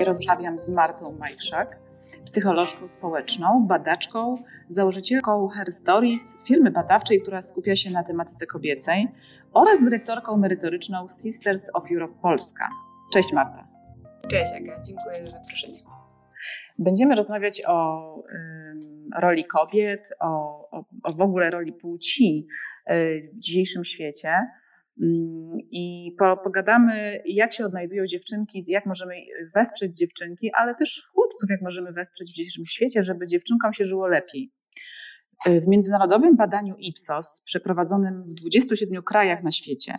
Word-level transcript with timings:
Rozmawiam 0.00 0.58
z 0.58 0.68
Martą 0.68 1.12
Majszak, 1.12 1.78
psycholożką 2.24 2.88
społeczną, 2.88 3.66
badaczką, 3.66 4.36
założycielką 4.68 5.48
Her 5.48 5.72
Stories, 5.72 6.38
firmy 6.44 6.70
badawczej, 6.70 7.22
która 7.22 7.42
skupia 7.42 7.76
się 7.76 7.90
na 7.90 8.04
tematyce 8.04 8.46
kobiecej 8.46 9.08
oraz 9.52 9.84
dyrektorką 9.84 10.36
merytoryczną 10.36 11.06
Sisters 11.22 11.70
of 11.74 11.84
Europe 11.92 12.14
Polska. 12.22 12.68
Cześć 13.12 13.32
Marta. 13.32 13.68
Cześć 14.30 14.52
Aga, 14.52 14.82
dziękuję 14.82 15.26
za 15.26 15.30
zaproszenie. 15.30 15.95
Będziemy 16.78 17.14
rozmawiać 17.14 17.62
o 17.66 18.02
roli 19.20 19.44
kobiet, 19.44 20.08
o, 20.20 20.28
o, 20.70 20.84
o, 21.02 21.12
w 21.12 21.20
ogóle 21.20 21.50
roli 21.50 21.72
płci 21.72 22.46
y, 22.90 23.30
w 23.34 23.40
dzisiejszym 23.40 23.84
świecie. 23.84 24.28
Mm, 25.02 25.58
I 25.70 26.14
po, 26.18 26.36
pogadamy, 26.36 27.22
jak 27.26 27.52
się 27.52 27.64
odnajdują 27.64 28.06
dziewczynki, 28.06 28.64
jak 28.66 28.86
możemy 28.86 29.14
wesprzeć 29.54 29.96
dziewczynki, 29.96 30.50
ale 30.54 30.74
też 30.74 31.08
chłopców, 31.12 31.50
jak 31.50 31.62
możemy 31.62 31.92
wesprzeć 31.92 32.28
w 32.28 32.34
dzisiejszym 32.34 32.64
świecie, 32.64 33.02
żeby 33.02 33.26
dziewczynkom 33.26 33.72
się 33.72 33.84
żyło 33.84 34.06
lepiej. 34.06 34.52
Y, 35.46 35.60
w 35.60 35.68
międzynarodowym 35.68 36.36
badaniu 36.36 36.74
Ipsos, 36.78 37.42
przeprowadzonym 37.44 38.24
w 38.24 38.34
27 38.34 39.02
krajach 39.02 39.42
na 39.42 39.50
świecie, 39.50 39.98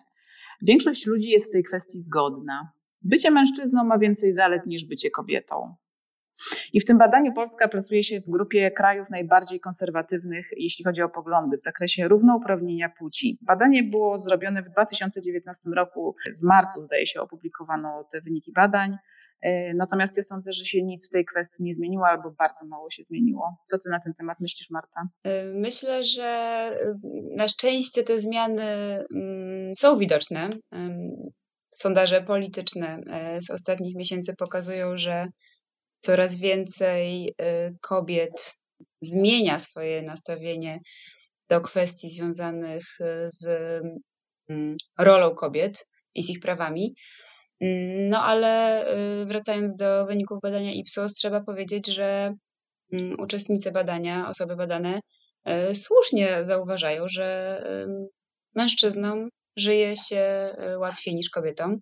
większość 0.61 1.05
ludzi 1.05 1.29
jest 1.29 1.49
w 1.49 1.51
tej 1.51 1.63
kwestii 1.63 1.99
zgodna. 1.99 2.71
Bycie 3.01 3.31
mężczyzną 3.31 3.83
ma 3.83 3.97
więcej 3.97 4.33
zalet 4.33 4.65
niż 4.65 4.85
bycie 4.85 5.11
kobietą. 5.11 5.75
I 6.73 6.79
w 6.79 6.85
tym 6.85 6.97
badaniu 6.97 7.33
Polska 7.33 7.67
plasuje 7.67 8.03
się 8.03 8.21
w 8.21 8.29
grupie 8.29 8.71
krajów 8.71 9.09
najbardziej 9.09 9.59
konserwatywnych, 9.59 10.49
jeśli 10.57 10.85
chodzi 10.85 11.01
o 11.01 11.09
poglądy 11.09 11.57
w 11.57 11.61
zakresie 11.61 12.07
równouprawnienia 12.07 12.89
płci. 12.89 13.37
Badanie 13.41 13.83
było 13.83 14.19
zrobione 14.19 14.63
w 14.63 14.69
2019 14.69 15.69
roku, 15.75 16.15
w 16.39 16.43
marcu 16.43 16.81
zdaje 16.81 17.07
się 17.07 17.21
opublikowano 17.21 18.07
te 18.11 18.21
wyniki 18.21 18.51
badań. 18.51 18.97
E, 19.41 19.73
natomiast 19.73 20.17
ja 20.17 20.23
sądzę, 20.23 20.53
że 20.53 20.65
się 20.65 20.83
nic 20.83 21.07
w 21.07 21.09
tej 21.09 21.25
kwestii 21.25 21.63
nie 21.63 21.73
zmieniło 21.73 22.07
albo 22.07 22.31
bardzo 22.31 22.67
mało 22.67 22.89
się 22.89 23.03
zmieniło. 23.03 23.57
Co 23.65 23.79
ty 23.79 23.89
na 23.89 23.99
ten 23.99 24.13
temat 24.13 24.39
myślisz, 24.39 24.69
Marta? 24.69 25.07
E, 25.23 25.53
myślę, 25.53 26.03
że 26.03 26.71
na 27.35 27.47
szczęście 27.47 28.03
te 28.03 28.19
zmiany 28.19 28.63
mm, 29.15 29.75
są 29.75 29.97
widoczne. 29.97 30.49
Sondaże 31.73 32.21
polityczne 32.21 33.01
e, 33.07 33.41
z 33.41 33.49
ostatnich 33.49 33.95
miesięcy 33.95 34.35
pokazują, 34.35 34.97
że 34.97 35.27
coraz 36.07 36.35
więcej 36.35 37.27
y, 37.27 37.33
kobiet 37.81 38.55
zmienia 39.01 39.59
swoje 39.59 40.01
nastawienie 40.01 40.79
do 41.49 41.61
kwestii 41.61 42.09
związanych 42.09 42.83
y, 43.01 43.29
z 43.29 43.45
mm, 44.49 44.75
rolą 44.99 45.35
kobiet 45.35 45.87
i 46.15 46.23
z 46.23 46.29
ich 46.29 46.39
prawami. 46.39 46.95
Mm, 47.61 48.09
no 48.09 48.23
ale 48.23 48.85
y, 49.21 49.25
wracając 49.25 49.75
do 49.75 50.05
wyników 50.05 50.39
badania 50.41 50.71
Ipsos, 50.73 51.13
trzeba 51.13 51.41
powiedzieć, 51.41 51.87
że 51.87 52.33
mm, 52.91 53.19
uczestnicy 53.19 53.71
badania, 53.71 54.27
osoby 54.29 54.55
badane, 54.55 54.99
słusznie 55.73 56.45
zauważają, 56.45 57.07
że 57.07 57.27
mężczyznom 58.55 59.29
żyje 59.57 59.95
się 59.97 60.55
łatwiej 60.77 61.15
niż 61.15 61.29
kobietom. 61.29 61.79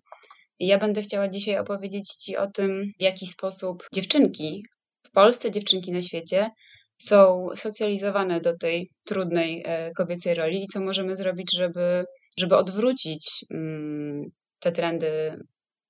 Ja 0.60 0.78
będę 0.78 1.02
chciała 1.02 1.28
dzisiaj 1.28 1.58
opowiedzieć 1.58 2.08
Ci 2.08 2.36
o 2.36 2.50
tym, 2.50 2.92
w 2.98 3.02
jaki 3.02 3.26
sposób 3.26 3.88
dziewczynki 3.94 4.62
w 5.06 5.10
Polsce, 5.10 5.50
dziewczynki 5.50 5.92
na 5.92 6.02
świecie 6.02 6.50
są 6.98 7.48
socjalizowane 7.54 8.40
do 8.40 8.58
tej 8.58 8.90
trudnej 9.04 9.62
e, 9.66 9.90
kobiecej 9.90 10.34
roli 10.34 10.62
i 10.62 10.66
co 10.66 10.80
możemy 10.80 11.16
zrobić, 11.16 11.56
żeby, 11.56 12.04
żeby 12.38 12.56
odwrócić 12.56 13.44
mm, 13.50 14.24
te 14.60 14.72
trendy 14.72 15.36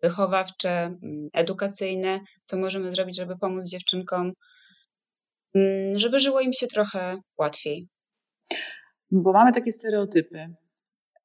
wychowawcze, 0.02 0.70
mm, 0.70 1.28
edukacyjne, 1.32 2.20
co 2.44 2.56
możemy 2.56 2.90
zrobić, 2.90 3.16
żeby 3.16 3.38
pomóc 3.38 3.64
dziewczynkom, 3.64 4.32
mm, 5.54 5.98
żeby 5.98 6.20
żyło 6.20 6.40
im 6.40 6.52
się 6.52 6.66
trochę 6.66 7.16
łatwiej. 7.38 7.88
Bo 9.10 9.32
mamy 9.32 9.52
takie 9.52 9.72
stereotypy. 9.72 10.54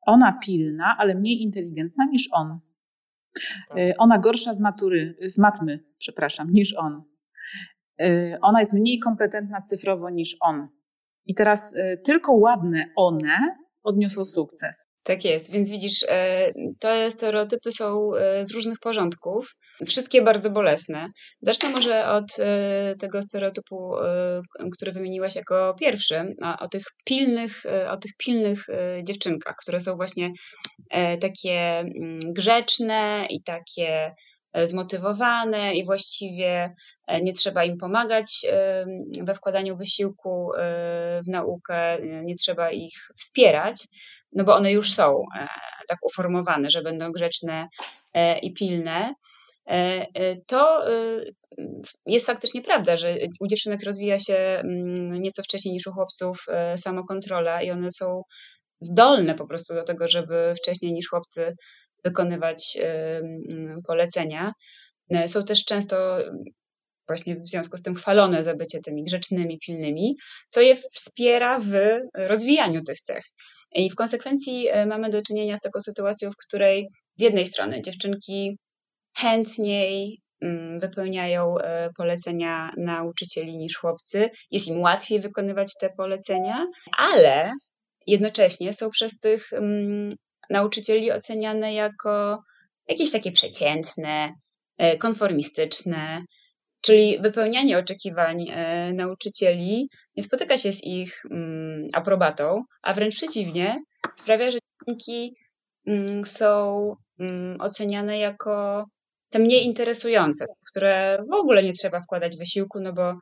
Ona 0.01 0.39
pilna, 0.43 0.95
ale 0.99 1.15
mniej 1.15 1.41
inteligentna 1.41 2.05
niż 2.11 2.29
on. 2.31 2.59
Tak. 3.69 3.77
Y, 3.77 3.93
ona 3.97 4.17
gorsza 4.17 4.53
z 4.53 4.59
matury, 4.59 5.15
z 5.27 5.37
matmy, 5.37 5.79
przepraszam, 5.97 6.51
niż 6.51 6.75
on. 6.77 7.03
Y, 8.01 8.37
ona 8.41 8.59
jest 8.59 8.73
mniej 8.73 8.99
kompetentna 8.99 9.61
cyfrowo 9.61 10.09
niż 10.09 10.37
on. 10.41 10.67
I 11.25 11.35
teraz 11.35 11.75
y, 11.75 12.01
tylko 12.05 12.33
ładne 12.33 12.85
one 12.95 13.37
odniosą 13.83 14.25
sukces. 14.25 14.83
Tak 15.03 15.25
jest, 15.25 15.51
więc 15.51 15.71
widzisz, 15.71 16.05
e, 16.07 16.51
te 16.79 17.11
stereotypy 17.11 17.71
są 17.71 18.15
e, 18.15 18.45
z 18.45 18.53
różnych 18.53 18.79
porządków, 18.79 19.55
wszystkie 19.85 20.21
bardzo 20.21 20.49
bolesne. 20.49 21.07
Zacznę 21.41 21.69
może 21.69 22.07
od 22.07 22.39
e, 22.39 22.95
tego 22.99 23.21
stereotypu, 23.21 23.91
który 24.73 24.91
wymieniłaś 24.91 25.35
jako 25.35 25.75
pierwszy, 25.79 26.35
o 26.59 26.67
tych 26.67 26.83
pilnych, 27.05 27.63
o 27.89 27.97
tych 27.97 28.11
pilnych 28.17 28.65
dziewczynkach, 29.03 29.55
które 29.55 29.79
są 29.79 29.95
właśnie 29.95 30.31
takie 31.21 31.79
mm, 31.79 32.19
grzeczne 32.19 33.25
i 33.29 33.43
takie 33.43 34.13
zmotywowane 34.63 35.73
i 35.75 35.85
właściwie 35.85 36.75
nie 37.21 37.33
trzeba 37.33 37.63
im 37.63 37.77
pomagać 37.77 38.45
we 39.21 39.35
wkładaniu 39.35 39.77
wysiłku 39.77 40.51
w 41.27 41.27
naukę, 41.27 41.97
nie 42.01 42.35
trzeba 42.35 42.71
ich 42.71 42.93
wspierać 43.17 43.87
no 44.33 44.43
bo 44.43 44.55
one 44.55 44.71
już 44.71 44.93
są 44.93 45.23
e, 45.39 45.47
tak 45.87 46.05
uformowane, 46.05 46.71
że 46.71 46.81
będą 46.81 47.11
grzeczne 47.11 47.67
e, 48.13 48.39
i 48.39 48.53
pilne, 48.53 48.99
e, 48.99 49.13
to 50.47 50.85
jest 52.05 52.25
faktycznie 52.25 52.61
prawda, 52.61 52.97
że 52.97 53.15
u 53.39 53.47
dziewczynek 53.47 53.83
rozwija 53.83 54.19
się 54.19 54.35
mm, 54.35 55.21
nieco 55.21 55.43
wcześniej 55.43 55.73
niż 55.73 55.87
u 55.87 55.91
chłopców 55.91 56.45
samokontrola 56.77 57.61
i 57.61 57.71
one 57.71 57.91
są 57.91 58.21
zdolne 58.79 59.35
po 59.35 59.47
prostu 59.47 59.73
do 59.73 59.83
tego, 59.83 60.07
żeby 60.07 60.53
wcześniej 60.57 60.93
niż 60.93 61.09
chłopcy 61.09 61.55
wykonywać 62.03 62.77
polecenia. 63.87 64.53
Są 65.27 65.43
też 65.43 65.65
często 65.65 66.17
właśnie 67.07 67.35
w 67.35 67.47
związku 67.47 67.77
z 67.77 67.81
tym 67.81 67.95
chwalone 67.95 68.43
za 68.43 68.55
bycie 68.55 68.79
tymi 68.79 69.03
grzecznymi, 69.03 69.59
pilnymi, 69.59 70.15
co 70.49 70.61
je 70.61 70.75
wspiera 70.75 71.59
w 71.59 71.99
rozwijaniu 72.13 72.81
tych 72.83 73.01
cech. 73.01 73.23
I 73.75 73.89
w 73.89 73.95
konsekwencji 73.95 74.67
e, 74.67 74.85
mamy 74.85 75.09
do 75.09 75.21
czynienia 75.21 75.57
z 75.57 75.61
taką 75.61 75.79
sytuacją, 75.79 76.31
w 76.31 76.45
której 76.47 76.87
z 77.15 77.21
jednej 77.21 77.45
strony 77.45 77.81
dziewczynki 77.81 78.57
chętniej 79.17 80.21
mm, 80.41 80.79
wypełniają 80.79 81.57
e, 81.57 81.89
polecenia 81.97 82.71
nauczycieli 82.77 83.57
niż 83.57 83.77
chłopcy, 83.77 84.29
jest 84.51 84.67
im 84.67 84.81
łatwiej 84.81 85.19
wykonywać 85.19 85.73
te 85.77 85.89
polecenia, 85.89 86.65
ale 86.97 87.51
jednocześnie 88.07 88.73
są 88.73 88.89
przez 88.89 89.19
tych 89.19 89.53
mm, 89.53 90.09
nauczycieli 90.49 91.11
oceniane 91.11 91.73
jako 91.73 92.43
jakieś 92.87 93.11
takie 93.11 93.31
przeciętne, 93.31 94.33
e, 94.77 94.97
konformistyczne, 94.97 96.21
Czyli 96.81 97.19
wypełnianie 97.21 97.77
oczekiwań 97.77 98.45
e, 98.49 98.93
nauczycieli 98.93 99.89
nie 100.17 100.23
spotyka 100.23 100.57
się 100.57 100.73
z 100.73 100.83
ich 100.83 101.23
mm, 101.31 101.87
aprobatą, 101.93 102.63
a 102.81 102.93
wręcz 102.93 103.15
przeciwnie, 103.15 103.79
sprawia, 104.15 104.51
że 104.51 104.57
mm, 105.87 106.25
są 106.25 106.95
oceniane 107.59 108.17
jako 108.17 108.85
te 109.31 109.39
mniej 109.39 109.65
interesujące, 109.65 110.45
które 110.71 111.17
w 111.31 111.33
ogóle 111.33 111.63
nie 111.63 111.73
trzeba 111.73 112.01
wkładać 112.01 112.37
wysiłku, 112.37 112.79
no 112.79 112.93
bo 112.93 113.13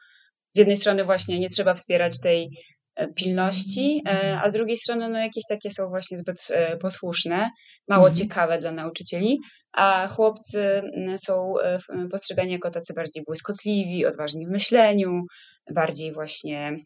z 0.55 0.59
jednej 0.59 0.77
strony 0.77 1.05
właśnie 1.05 1.39
nie 1.39 1.50
trzeba 1.50 1.73
wspierać 1.73 2.19
tej 2.19 2.50
e, 2.95 3.07
pilności, 3.13 4.03
e, 4.07 4.39
a 4.41 4.50
z 4.50 4.53
drugiej 4.53 4.77
strony 4.77 5.09
no 5.09 5.19
jakieś 5.19 5.44
takie 5.50 5.71
są 5.71 5.89
właśnie 5.89 6.17
zbyt 6.17 6.47
posłuszne, 6.81 7.50
mało 7.88 8.07
mhm. 8.07 8.15
ciekawe 8.15 8.57
dla 8.57 8.71
nauczycieli, 8.71 9.39
a 9.71 10.07
chłopcy 10.07 10.81
są 11.17 11.53
e, 11.59 11.77
postrzegani 12.12 12.51
jako 12.51 12.71
tacy 12.71 12.94
bardziej 12.94 13.23
błyskotliwi, 13.23 14.05
odważni 14.05 14.45
w 14.47 14.50
myśleniu, 14.50 15.21
bardziej 15.73 16.13
właśnie 16.13 16.77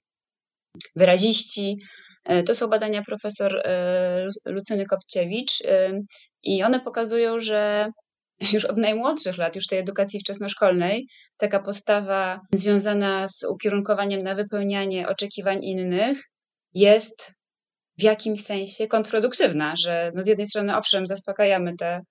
wyraziści. 0.95 1.77
E, 2.25 2.43
to 2.43 2.55
są 2.55 2.67
badania 2.67 3.01
profesor 3.01 3.61
e, 3.65 4.27
Lucyny 4.45 4.85
Kopciewicz 4.85 5.63
i 6.43 6.63
one 6.63 6.79
pokazują, 6.79 7.39
że 7.39 7.89
już 8.53 8.65
od 8.65 8.77
najmłodszych 8.77 9.37
lat, 9.37 9.55
już 9.55 9.67
tej 9.67 9.79
edukacji 9.79 10.19
wczesnoszkolnej, 10.19 11.07
taka 11.37 11.59
postawa 11.59 12.39
związana 12.51 13.27
z 13.27 13.43
ukierunkowaniem 13.43 14.23
na 14.23 14.35
wypełnianie 14.35 15.07
oczekiwań 15.07 15.63
innych 15.63 16.17
jest 16.73 17.33
w 17.99 18.03
jakimś 18.03 18.43
sensie 18.43 18.87
kontrproduktywna, 18.87 19.75
że 19.75 20.11
no 20.15 20.23
z 20.23 20.27
jednej 20.27 20.47
strony 20.47 20.77
owszem 20.77 21.07
zaspokajamy 21.07 21.75
te 21.79 22.01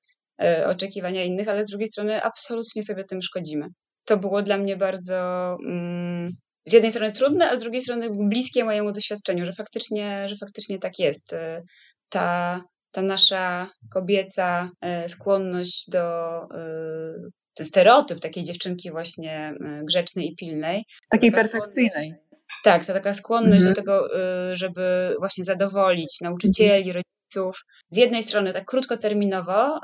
E, 0.43 0.69
oczekiwania 0.69 1.25
innych, 1.25 1.49
ale 1.49 1.67
z 1.67 1.71
drugiej 1.71 1.89
strony 1.89 2.23
absolutnie 2.23 2.83
sobie 2.83 3.05
tym 3.05 3.23
szkodzimy. 3.23 3.67
To 4.05 4.17
było 4.17 4.43
dla 4.43 4.59
mnie 4.59 4.77
bardzo 4.77 5.17
mm, 5.67 6.33
z 6.67 6.73
jednej 6.73 6.91
strony 6.91 7.13
trudne, 7.13 7.51
a 7.51 7.57
z 7.57 7.61
drugiej 7.61 7.81
strony 7.81 8.09
bliskie 8.11 8.65
mojemu 8.65 8.93
doświadczeniu, 8.93 9.47
że 9.47 9.53
faktycznie, 9.53 10.29
że 10.29 10.37
faktycznie 10.37 10.79
tak 10.79 10.99
jest. 10.99 11.33
Y, 11.33 11.63
ta, 12.09 12.61
ta 12.93 13.03
nasza 13.03 13.71
kobieca 13.91 14.71
y, 15.05 15.09
skłonność 15.09 15.91
do 15.91 16.39
ten 17.55 17.67
stereotyp 17.67 18.21
takiej 18.21 18.45
dziewczynki 18.45 18.91
właśnie 18.91 19.55
grzecznej 19.85 20.27
i 20.27 20.37
pilnej. 20.37 20.85
Takiej 21.11 21.33
perfekcyjnej. 21.33 22.15
Tak, 22.65 22.87
to 22.87 22.93
taka 22.93 23.15
skłonność 23.15 23.65
mhm. 23.65 23.75
do 23.75 23.81
tego, 23.81 24.09
żeby 24.53 25.15
właśnie 25.19 25.45
zadowolić 25.45 26.21
nauczycieli, 26.21 26.91
mhm. 26.91 26.97
rodziców. 26.97 27.65
Z 27.91 27.97
jednej 27.97 28.23
strony 28.23 28.53
tak 28.53 28.65
krótkoterminowo 28.65 29.81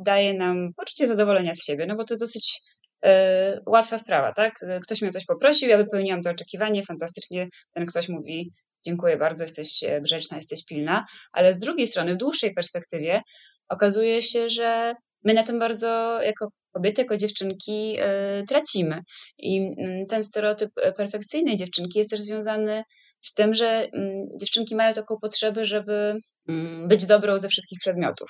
daje 0.00 0.34
nam 0.34 0.70
poczucie 0.76 1.06
zadowolenia 1.06 1.54
z 1.54 1.64
siebie, 1.64 1.86
no 1.86 1.96
bo 1.96 2.04
to 2.04 2.16
dosyć 2.16 2.62
E, 3.04 3.60
łatwa 3.66 3.98
sprawa, 3.98 4.32
tak? 4.32 4.64
Ktoś 4.82 5.02
mnie 5.02 5.10
coś 5.10 5.24
poprosił, 5.24 5.68
ja 5.68 5.76
wypełniłam 5.76 6.22
to 6.22 6.30
oczekiwanie, 6.30 6.82
fantastycznie 6.82 7.48
ten 7.74 7.86
ktoś 7.86 8.08
mówi 8.08 8.52
dziękuję 8.86 9.16
bardzo, 9.16 9.44
jesteś 9.44 9.82
e, 9.82 10.00
grzeczna, 10.00 10.36
jesteś 10.36 10.64
pilna, 10.64 11.06
ale 11.32 11.54
z 11.54 11.58
drugiej 11.58 11.86
strony 11.86 12.14
w 12.14 12.16
dłuższej 12.16 12.54
perspektywie 12.54 13.22
okazuje 13.68 14.22
się, 14.22 14.48
że 14.48 14.94
my 15.24 15.34
na 15.34 15.42
tym 15.42 15.58
bardzo 15.58 16.20
jako 16.22 16.48
kobiety, 16.72 17.02
jako 17.02 17.16
dziewczynki 17.16 17.92
yy, 17.92 18.02
tracimy. 18.48 19.00
I 19.38 19.54
yy, 19.54 20.06
ten 20.08 20.24
stereotyp 20.24 20.70
perfekcyjnej 20.96 21.56
dziewczynki 21.56 21.98
jest 21.98 22.10
też 22.10 22.20
związany 22.20 22.82
z 23.20 23.34
tym, 23.34 23.54
że 23.54 23.88
yy, 23.92 24.38
dziewczynki 24.40 24.76
mają 24.76 24.94
taką 24.94 25.16
potrzebę, 25.22 25.64
żeby 25.64 26.16
mm, 26.48 26.88
być 26.88 27.06
dobrą 27.06 27.38
ze 27.38 27.48
wszystkich 27.48 27.78
przedmiotów. 27.80 28.28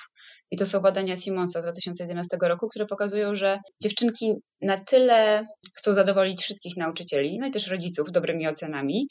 I 0.51 0.57
to 0.57 0.65
są 0.65 0.79
badania 0.79 1.17
Simonsa 1.17 1.61
z 1.61 1.63
2011 1.63 2.37
roku, 2.41 2.67
które 2.67 2.85
pokazują, 2.85 3.35
że 3.35 3.59
dziewczynki 3.83 4.33
na 4.61 4.77
tyle 4.79 5.45
chcą 5.77 5.93
zadowolić 5.93 6.41
wszystkich 6.41 6.77
nauczycieli, 6.77 7.37
no 7.39 7.47
i 7.47 7.51
też 7.51 7.67
rodziców 7.67 8.11
dobrymi 8.11 8.47
ocenami, 8.47 9.07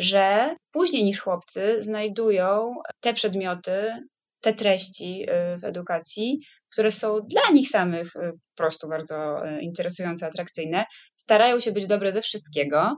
że 0.00 0.56
później 0.70 1.04
niż 1.04 1.20
chłopcy 1.20 1.82
znajdują 1.82 2.74
te 3.00 3.14
przedmioty, 3.14 3.92
te 4.40 4.54
treści 4.54 5.22
y, 5.22 5.58
w 5.58 5.64
edukacji, 5.64 6.40
które 6.72 6.92
są 6.92 7.20
dla 7.20 7.50
nich 7.52 7.68
samych 7.68 8.16
y, 8.16 8.32
po 8.32 8.56
prostu 8.56 8.88
bardzo 8.88 9.48
y, 9.48 9.60
interesujące, 9.60 10.26
atrakcyjne, 10.26 10.84
starają 11.16 11.60
się 11.60 11.72
być 11.72 11.86
dobre 11.86 12.12
ze 12.12 12.22
wszystkiego 12.22 12.96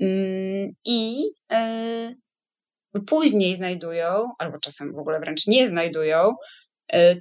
mm, 0.00 0.70
i 0.84 1.24
później 3.06 3.54
znajdują, 3.54 4.32
albo 4.38 4.58
czasem 4.58 4.92
w 4.92 4.98
ogóle 4.98 5.20
wręcz 5.20 5.46
nie 5.46 5.68
znajdują, 5.68 6.34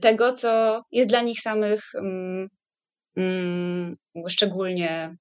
tego, 0.02 0.34
co 0.34 0.82
jest 0.92 1.10
dla 1.10 1.22
nich 1.22 1.40
samych 1.40 1.84
mm, 1.96 2.48
mm, 3.18 3.96
szczególnie 4.30 5.16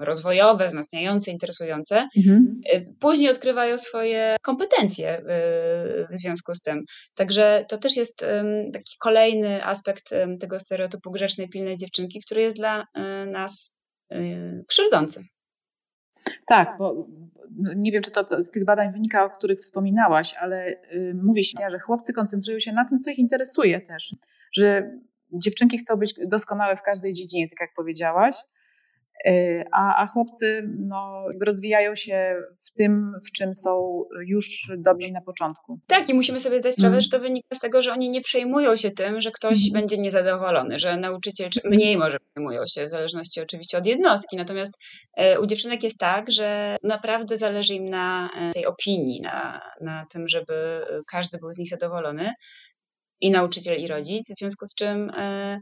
rozwojowe, 0.00 0.66
wzmacniające, 0.66 1.30
interesujące. 1.30 2.08
Mhm. 2.16 2.60
E, 2.72 2.80
później 2.80 3.30
odkrywają 3.30 3.78
swoje 3.78 4.36
kompetencje 4.42 5.08
e, 5.08 5.22
w 6.10 6.16
związku 6.16 6.54
z 6.54 6.62
tym. 6.62 6.84
Także 7.14 7.64
to 7.68 7.78
też 7.78 7.96
jest 7.96 8.24
taki 8.72 8.96
kolejny 9.00 9.64
aspekt 9.64 10.10
tego 10.40 10.60
stereotypu 10.60 11.10
grzecznej, 11.10 11.48
pilnej 11.48 11.76
dziewczynki, 11.76 12.20
który 12.20 12.40
jest 12.40 12.56
dla 12.56 12.84
nas 13.26 13.76
krzywdzący. 14.68 15.24
Tak, 16.46 16.68
bo 16.78 17.06
no, 17.56 17.72
nie 17.76 17.92
wiem, 17.92 18.02
czy 18.02 18.10
to 18.10 18.44
z 18.44 18.50
tych 18.50 18.64
badań 18.64 18.92
wynika, 18.92 19.24
o 19.24 19.30
których 19.30 19.58
wspominałaś, 19.58 20.34
ale 20.34 20.68
y, 20.68 21.14
mówi 21.22 21.44
się, 21.44 21.56
że 21.70 21.78
chłopcy 21.78 22.12
koncentrują 22.12 22.58
się 22.58 22.72
na 22.72 22.84
tym, 22.88 22.98
co 22.98 23.10
ich 23.10 23.18
interesuje 23.18 23.80
też, 23.80 24.14
że 24.52 24.90
dziewczynki 25.32 25.78
chcą 25.78 25.96
być 25.96 26.14
doskonałe 26.26 26.76
w 26.76 26.82
każdej 26.82 27.12
dziedzinie, 27.12 27.48
tak 27.48 27.60
jak 27.60 27.70
powiedziałaś, 27.76 28.36
Y, 28.36 28.55
a, 29.72 30.02
a 30.02 30.06
chłopcy 30.06 30.68
no, 30.78 31.24
rozwijają 31.46 31.94
się 31.94 32.36
w 32.66 32.70
tym, 32.72 33.12
w 33.28 33.32
czym 33.32 33.54
są 33.54 34.02
już 34.26 34.72
dobrzy 34.78 35.12
na 35.12 35.20
początku. 35.20 35.78
Tak, 35.86 36.08
i 36.08 36.14
musimy 36.14 36.40
sobie 36.40 36.60
zdać 36.60 36.72
sprawę, 36.72 36.88
mm. 36.94 37.00
że 37.00 37.08
to 37.08 37.20
wynika 37.20 37.54
z 37.54 37.58
tego, 37.58 37.82
że 37.82 37.92
oni 37.92 38.10
nie 38.10 38.20
przejmują 38.20 38.76
się 38.76 38.90
tym, 38.90 39.20
że 39.20 39.30
ktoś 39.30 39.58
mm. 39.58 39.72
będzie 39.72 39.98
niezadowolony, 39.98 40.78
że 40.78 40.96
nauczyciel, 40.96 41.50
czy 41.50 41.60
mniej 41.64 41.96
może 41.96 42.18
przejmują 42.32 42.66
się, 42.66 42.86
w 42.86 42.90
zależności 42.90 43.40
oczywiście 43.40 43.78
od 43.78 43.86
jednostki. 43.86 44.36
Natomiast 44.36 44.78
e, 45.16 45.40
u 45.40 45.46
dziewczynek 45.46 45.82
jest 45.82 45.98
tak, 45.98 46.32
że 46.32 46.76
naprawdę 46.82 47.38
zależy 47.38 47.74
im 47.74 47.90
na 47.90 48.30
e, 48.36 48.50
tej 48.50 48.66
opinii, 48.66 49.20
na, 49.22 49.60
na 49.80 50.06
tym, 50.10 50.28
żeby 50.28 50.86
każdy 51.10 51.38
był 51.38 51.52
z 51.52 51.58
nich 51.58 51.68
zadowolony 51.68 52.32
i 53.20 53.30
nauczyciel, 53.30 53.80
i 53.80 53.86
rodzic, 53.86 54.34
w 54.34 54.38
związku 54.38 54.66
z 54.66 54.74
czym 54.74 55.10
e, 55.10 55.60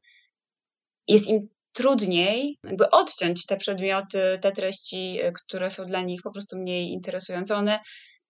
jest 1.08 1.28
im 1.28 1.48
trudniej 1.74 2.58
jakby 2.64 2.90
odciąć 2.90 3.46
te 3.46 3.56
przedmioty, 3.56 4.38
te 4.40 4.52
treści, 4.52 5.20
y, 5.24 5.32
które 5.32 5.70
są 5.70 5.86
dla 5.86 6.02
nich 6.02 6.20
po 6.22 6.32
prostu 6.32 6.58
mniej 6.58 6.90
interesujące. 6.90 7.56
One 7.56 7.78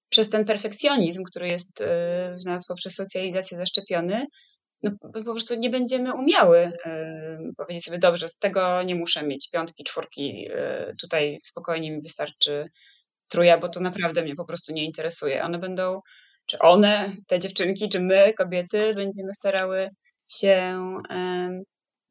przez 0.08 0.30
ten 0.30 0.44
perfekcjonizm, 0.44 1.22
który 1.24 1.48
jest 1.48 1.80
y, 1.80 1.84
w 2.42 2.46
nas 2.46 2.66
poprzez 2.66 2.94
socjalizację 2.94 3.58
zaszczepiony, 3.58 4.26
no, 4.82 4.90
po 5.00 5.32
prostu 5.32 5.54
nie 5.54 5.70
będziemy 5.70 6.14
umiały 6.14 6.58
y, 6.58 6.70
powiedzieć 7.56 7.84
sobie, 7.84 7.98
dobrze, 7.98 8.28
z 8.28 8.38
tego 8.38 8.82
nie 8.82 8.94
muszę 8.94 9.26
mieć 9.26 9.50
piątki, 9.50 9.84
czwórki, 9.84 10.48
tutaj 11.00 11.38
spokojnie 11.44 11.90
mi 11.90 12.02
wystarczy 12.02 12.68
truja, 13.28 13.58
bo 13.58 13.68
to 13.68 13.80
naprawdę 13.80 14.22
mnie 14.22 14.34
po 14.34 14.44
prostu 14.44 14.72
nie 14.72 14.84
interesuje. 14.84 15.42
One 15.42 15.58
będą, 15.58 16.00
czy 16.46 16.58
one, 16.58 17.12
te 17.26 17.38
dziewczynki, 17.38 17.88
czy 17.88 18.00
my, 18.00 18.32
kobiety, 18.32 18.94
będziemy 18.94 19.32
starały 19.32 19.88
się 20.30 20.78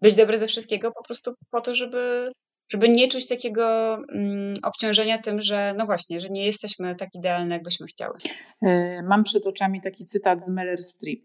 być 0.03 0.15
dobre 0.15 0.39
ze 0.39 0.47
wszystkiego 0.47 0.91
po 0.91 1.03
prostu 1.03 1.33
po 1.49 1.61
to, 1.61 1.75
żeby, 1.75 2.31
żeby 2.69 2.89
nie 2.89 3.07
czuć 3.07 3.27
takiego 3.27 3.95
mm, 3.95 4.53
obciążenia 4.63 5.17
tym, 5.17 5.41
że 5.41 5.73
no 5.77 5.85
właśnie, 5.85 6.19
że 6.19 6.29
nie 6.29 6.45
jesteśmy 6.45 6.95
tak 6.95 7.15
idealne, 7.15 7.55
jakbyśmy 7.55 7.87
chciały. 7.87 8.17
E, 8.61 9.03
mam 9.03 9.23
przed 9.23 9.47
oczami 9.47 9.81
taki 9.81 10.05
cytat 10.05 10.45
z 10.45 10.49
Meller 10.49 10.83
Streep. 10.83 11.23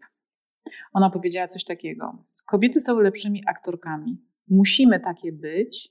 Ona 0.93 1.11
powiedziała 1.11 1.47
coś 1.47 1.65
takiego. 1.65 2.25
Kobiety 2.47 2.81
są 2.81 3.01
lepszymi 3.01 3.43
aktorkami. 3.47 4.19
Musimy 4.49 5.01
takie 5.01 5.33
być. 5.33 5.89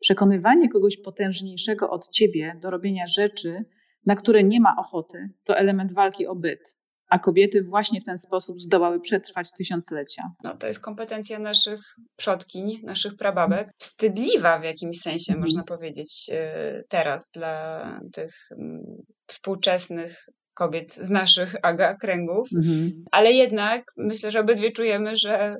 Przekonywanie 0.00 0.68
kogoś 0.68 0.96
potężniejszego 0.96 1.90
od 1.90 2.08
ciebie 2.08 2.56
do 2.62 2.70
robienia 2.70 3.06
rzeczy, 3.06 3.64
na 4.06 4.16
które 4.16 4.44
nie 4.44 4.60
ma 4.60 4.76
ochoty, 4.76 5.30
to 5.44 5.56
element 5.56 5.92
walki 5.92 6.26
o 6.26 6.34
byt 6.34 6.79
a 7.10 7.18
kobiety 7.18 7.62
właśnie 7.62 8.00
w 8.00 8.04
ten 8.04 8.18
sposób 8.18 8.60
zdołały 8.60 9.00
przetrwać 9.00 9.48
tysiąclecia. 9.58 10.22
No, 10.44 10.56
to 10.56 10.66
jest 10.66 10.80
kompetencja 10.80 11.38
naszych 11.38 11.80
przodkiń, 12.16 12.80
naszych 12.82 13.16
prababek. 13.16 13.68
Wstydliwa 13.78 14.58
w 14.58 14.64
jakimś 14.64 14.98
sensie, 14.98 15.32
mm. 15.32 15.44
można 15.44 15.64
powiedzieć, 15.64 16.30
y, 16.32 16.84
teraz 16.88 17.30
dla 17.34 18.00
tych 18.12 18.34
mm, 18.58 18.82
współczesnych 19.26 20.24
kobiet 20.54 20.92
z 20.92 21.10
naszych 21.10 21.54
aga 21.62 21.94
kręgów, 21.94 22.48
mm-hmm. 22.56 22.90
ale 23.10 23.32
jednak 23.32 23.82
myślę, 23.96 24.30
że 24.30 24.40
obydwie 24.40 24.72
czujemy, 24.72 25.16
że 25.16 25.56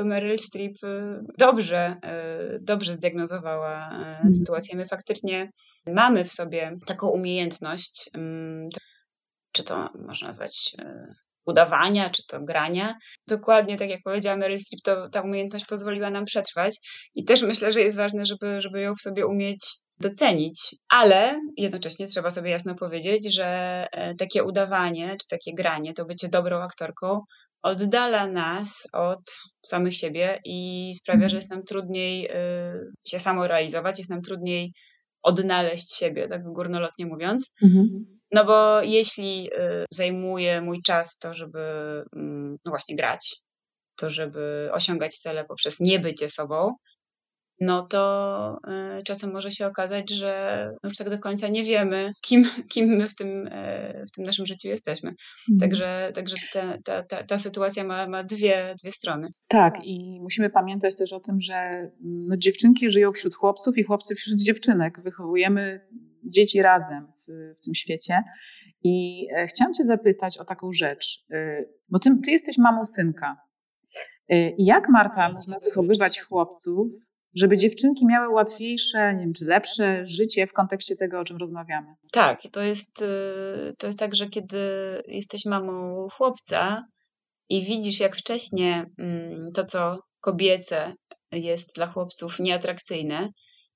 y, 0.00 0.04
Meryl 0.04 0.38
Streep 0.38 0.84
y, 0.84 1.20
dobrze, 1.38 1.96
dobrze 2.60 2.92
zdiagnozowała 2.92 3.90
mm. 3.90 4.32
sytuację. 4.32 4.76
My 4.76 4.86
faktycznie 4.86 5.50
mamy 5.86 6.24
w 6.24 6.32
sobie 6.32 6.76
taką 6.86 7.08
umiejętność 7.08 8.10
mm, 8.14 8.68
czy 9.54 9.62
to 9.64 9.88
można 10.06 10.28
nazwać 10.28 10.74
e, 10.78 11.14
udawania, 11.46 12.10
czy 12.10 12.26
to 12.26 12.40
grania. 12.40 12.94
Dokładnie 13.28 13.76
tak 13.76 13.88
jak 13.88 14.00
powiedziała 14.04 14.36
Mary 14.36 14.58
Streep, 14.58 14.82
to 14.82 15.08
ta 15.08 15.20
umiejętność 15.20 15.66
pozwoliła 15.66 16.10
nam 16.10 16.24
przetrwać 16.24 16.76
i 17.14 17.24
też 17.24 17.42
myślę, 17.42 17.72
że 17.72 17.80
jest 17.80 17.96
ważne, 17.96 18.26
żeby, 18.26 18.60
żeby 18.60 18.80
ją 18.80 18.94
w 18.94 19.00
sobie 19.00 19.26
umieć 19.26 19.66
docenić, 20.00 20.76
ale 20.88 21.40
jednocześnie 21.56 22.06
trzeba 22.06 22.30
sobie 22.30 22.50
jasno 22.50 22.74
powiedzieć, 22.74 23.34
że 23.34 23.46
e, 23.92 24.14
takie 24.14 24.44
udawanie, 24.44 25.16
czy 25.20 25.28
takie 25.28 25.54
granie, 25.54 25.94
to 25.94 26.04
bycie 26.04 26.28
dobrą 26.28 26.62
aktorką 26.62 27.20
oddala 27.62 28.26
nas 28.26 28.88
od 28.92 29.40
samych 29.66 29.96
siebie 29.96 30.40
i 30.44 30.90
sprawia, 30.94 31.28
że 31.28 31.36
jest 31.36 31.50
nam 31.50 31.62
trudniej 31.62 32.26
e, 32.26 32.34
się 33.06 33.18
samorealizować, 33.18 33.98
jest 33.98 34.10
nam 34.10 34.22
trudniej 34.22 34.72
odnaleźć 35.22 35.96
siebie, 35.96 36.26
tak 36.26 36.42
górnolotnie 36.42 37.06
mówiąc. 37.06 37.54
Mhm. 37.62 38.13
No 38.34 38.44
bo 38.44 38.82
jeśli 38.82 39.50
y, 39.52 39.84
zajmuje 39.90 40.60
mój 40.60 40.82
czas 40.82 41.18
to, 41.18 41.34
żeby 41.34 41.58
mm, 42.16 42.56
no 42.64 42.70
właśnie 42.70 42.96
grać, 42.96 43.36
to 43.96 44.10
żeby 44.10 44.68
osiągać 44.72 45.18
cele 45.18 45.44
poprzez 45.44 45.80
niebycie 45.80 46.28
sobą, 46.28 46.74
no 47.60 47.82
to 47.82 48.58
y, 48.98 49.02
czasem 49.02 49.32
może 49.32 49.50
się 49.50 49.66
okazać, 49.66 50.10
że 50.10 50.70
już 50.84 50.96
tak 50.96 51.10
do 51.10 51.18
końca 51.18 51.48
nie 51.48 51.64
wiemy, 51.64 52.12
kim, 52.20 52.46
kim 52.70 52.86
my 52.86 53.08
w 53.08 53.14
tym, 53.14 53.46
y, 53.46 54.04
w 54.08 54.16
tym 54.16 54.24
naszym 54.24 54.46
życiu 54.46 54.68
jesteśmy. 54.68 55.14
Mhm. 55.50 55.60
Także, 55.60 56.12
także 56.14 56.36
ta, 56.52 56.78
ta, 56.84 57.02
ta, 57.02 57.24
ta, 57.24 57.38
sytuacja 57.38 57.84
ma, 57.84 58.08
ma 58.08 58.24
dwie, 58.24 58.74
dwie 58.82 58.92
strony. 58.92 59.28
Tak, 59.48 59.74
i 59.84 60.20
musimy 60.20 60.50
pamiętać 60.50 60.96
też 60.96 61.12
o 61.12 61.20
tym, 61.20 61.40
że 61.40 61.54
mm, 61.54 61.90
no, 62.02 62.36
dziewczynki 62.36 62.90
żyją 62.90 63.12
wśród 63.12 63.34
chłopców 63.34 63.78
i 63.78 63.84
chłopcy 63.84 64.14
wśród 64.14 64.40
dziewczynek. 64.40 65.00
Wychowujemy 65.02 65.80
dzieci 66.24 66.62
razem 66.62 67.13
w, 67.28 67.60
tym 67.64 67.74
świecie. 67.74 68.22
I 68.82 69.26
e, 69.36 69.46
chciałam 69.46 69.74
Cię 69.74 69.84
zapytać 69.84 70.38
o 70.38 70.44
taką 70.44 70.72
rzecz, 70.72 71.24
e, 71.30 71.64
bo 71.88 71.98
Ty, 71.98 72.10
ty 72.24 72.30
jesteś 72.30 72.58
mamą 72.58 72.84
synka. 72.84 73.36
E, 74.28 74.50
jak 74.58 74.88
Marta 74.88 75.32
można 75.32 75.58
wychowywać 75.58 76.20
chłopców, 76.20 76.86
żeby 77.34 77.56
dziewczynki 77.56 78.06
miały 78.06 78.34
łatwiejsze, 78.34 79.14
nie 79.14 79.20
wiem, 79.20 79.32
czy 79.32 79.44
lepsze 79.44 80.06
życie 80.06 80.46
w 80.46 80.52
kontekście 80.52 80.96
tego, 80.96 81.20
o 81.20 81.24
czym 81.24 81.36
rozmawiamy. 81.36 81.94
Tak, 82.12 82.40
to 82.52 82.62
jest, 82.62 83.04
to 83.78 83.86
jest 83.86 83.98
tak, 83.98 84.14
że 84.14 84.28
kiedy 84.28 84.58
jesteś 85.08 85.44
mamą 85.44 86.08
chłopca 86.08 86.84
i 87.48 87.64
widzisz, 87.64 88.00
jak 88.00 88.16
wcześniej 88.16 88.84
mm, 88.98 89.52
to, 89.54 89.64
co 89.64 89.98
kobiece 90.20 90.92
jest 91.32 91.74
dla 91.74 91.86
chłopców 91.86 92.38
nieatrakcyjne, 92.40 93.28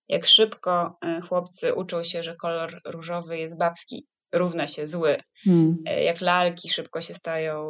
jak 0.09 0.27
szybko 0.27 0.99
y, 1.05 1.21
chłopcy 1.21 1.75
uczą 1.75 2.05
się, 2.05 2.23
że 2.23 2.37
kolor 2.37 2.81
różowy 2.85 3.39
jest 3.39 3.59
babski, 3.59 4.07
równa 4.33 4.67
się 4.67 4.87
zły. 4.87 5.17
Hmm. 5.45 5.77
Y, 5.89 6.03
jak 6.03 6.21
lalki 6.21 6.69
szybko 6.69 7.01
się 7.01 7.15
stają 7.15 7.69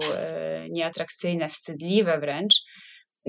nieatrakcyjne, 0.71 1.49
wstydliwe 1.49 2.19
wręcz, 2.19 2.55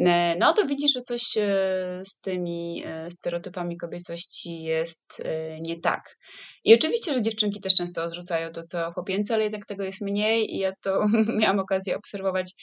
E, 0.07 0.35
no 0.39 0.53
to 0.53 0.65
widzisz, 0.65 0.93
że 0.93 1.01
coś 1.01 1.37
e, 1.37 2.01
z 2.03 2.19
tymi 2.19 2.83
e, 2.85 3.11
stereotypami 3.11 3.77
kobiecości 3.77 4.61
jest 4.61 5.23
nie 5.61 5.79
tak. 5.79 6.17
I 6.63 6.73
oczywiście, 6.73 7.13
że 7.13 7.21
dziewczynki 7.21 7.59
też 7.59 7.75
często 7.75 8.03
odrzucają 8.03 8.51
to, 8.51 8.63
co 8.63 8.91
chłopięce, 8.91 9.33
ale 9.33 9.43
jednak 9.43 9.65
tego 9.65 9.83
jest 9.83 10.01
mniej 10.01 10.55
i 10.55 10.57
ja 10.57 10.71
to 10.81 11.07
miałam 11.39 11.59
okazję 11.59 11.97
obserwować 11.97 12.53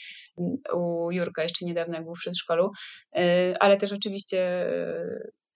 u 0.73 1.11
Jurka 1.11 1.43
jeszcze 1.43 1.65
niedawno, 1.65 1.95
jak 1.95 2.03
był 2.03 2.15
w 2.15 2.19
przedszkolu, 2.19 2.71
ale 3.59 3.77
też 3.77 3.91
oczywiście 3.91 4.67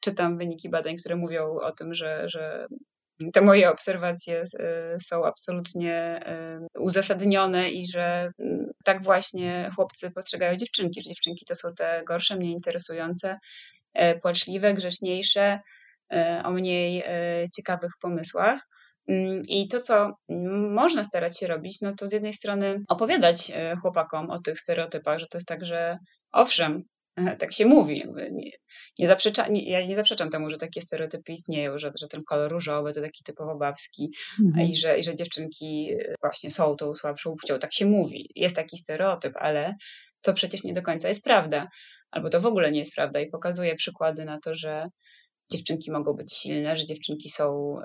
czytam 0.01 0.38
wyniki 0.38 0.70
badań, 0.70 0.96
które 0.96 1.15
mówią 1.15 1.60
o 1.60 1.72
tym, 1.72 1.93
że, 1.93 2.29
że 2.29 2.67
te 3.34 3.41
moje 3.41 3.72
obserwacje 3.72 4.43
y, 4.43 5.00
są 5.00 5.25
absolutnie 5.25 6.20
y, 6.75 6.79
uzasadnione 6.79 7.70
i 7.72 7.88
że 7.88 8.31
mm, 8.39 8.72
tak 8.84 9.03
właśnie 9.03 9.70
chłopcy 9.75 10.12
postrzegają 10.12 10.55
dziewczynki, 10.55 11.03
że 11.03 11.10
dziewczynki 11.10 11.46
to 11.46 11.55
są 11.55 11.74
te 11.74 12.03
gorsze, 12.08 12.36
mniej 12.36 12.51
interesujące, 12.51 13.38
e, 13.93 14.20
płaczliwe, 14.20 14.74
grzeczniejsze, 14.74 15.60
e, 16.13 16.41
o 16.46 16.51
mniej 16.51 17.03
e, 17.05 17.50
ciekawych 17.55 17.91
pomysłach. 18.01 18.67
Mm, 19.08 19.41
I 19.48 19.67
to, 19.67 19.79
co 19.79 20.13
można 20.70 21.03
starać 21.03 21.39
się 21.39 21.48
robić, 21.48 21.81
no 21.81 21.93
to 21.96 22.08
z 22.08 22.12
jednej 22.12 22.34
strony 22.34 22.84
opowiadać 22.89 23.51
chłopakom 23.81 24.29
o 24.29 24.39
tych 24.39 24.60
stereotypach, 24.60 25.20
że 25.20 25.27
to 25.27 25.38
jest 25.38 25.48
tak, 25.48 25.65
że 25.65 25.98
owszem, 26.31 26.84
tak 27.15 27.53
się 27.53 27.65
mówi. 27.65 28.03
Nie, 28.32 28.51
nie 29.00 29.08
zaprzecza, 29.08 29.48
nie, 29.48 29.72
ja 29.72 29.86
nie 29.86 29.96
zaprzeczam 29.96 30.30
temu, 30.30 30.50
że 30.50 30.58
takie 30.58 30.82
stereotypy 30.82 31.32
istnieją, 31.32 31.77
że, 31.77 31.91
że 32.00 32.08
ten 32.08 32.24
kolor 32.24 32.51
różowy 32.51 32.94
to 32.94 33.01
taki 33.01 33.24
typowo 33.24 33.58
babski 33.58 34.12
mhm. 34.46 34.68
i, 34.68 34.75
że, 34.75 35.00
i 35.00 35.03
że 35.03 35.15
dziewczynki 35.15 35.96
właśnie 36.22 36.51
są 36.51 36.75
tą 36.75 36.94
słabszą 36.94 37.36
płcią. 37.41 37.60
Tak 37.60 37.74
się 37.74 37.86
mówi. 37.86 38.30
Jest 38.36 38.56
taki 38.56 38.77
stereotyp, 38.77 39.34
ale 39.36 39.74
to 40.22 40.34
przecież 40.34 40.63
nie 40.63 40.74
do 40.74 40.82
końca 40.82 41.08
jest 41.08 41.24
prawda. 41.24 41.68
Albo 42.12 42.30
to 42.30 42.41
w 42.41 42.46
ogóle 42.46 42.72
nie 42.72 42.80
jest 42.80 42.96
prawda 42.96 43.20
i 43.20 43.30
pokazuje 43.30 43.75
przykłady 43.75 44.25
na 44.25 44.39
to, 44.39 44.56
że 44.56 44.88
dziewczynki 45.51 45.91
mogą 45.91 46.13
być 46.13 46.34
silne, 46.34 46.75
że 46.75 46.86
dziewczynki 46.86 47.30
są, 47.30 47.75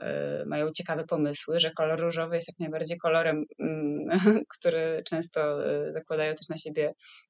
y, 0.43 0.47
mają 0.47 0.71
ciekawe 0.73 1.05
pomysły, 1.05 1.61
że 1.61 1.71
kolor 1.71 2.01
różowy 2.01 2.35
jest 2.35 2.49
jak 2.49 2.59
najbardziej 2.59 2.99
kolorem, 2.99 3.45
mm, 3.59 4.09
który 4.59 5.03
często 5.09 5.71
y, 5.89 5.93
zakładają 5.93 6.35
też 6.35 6.49
na 6.49 6.57
siebie 6.57 6.93
E, 6.93 7.26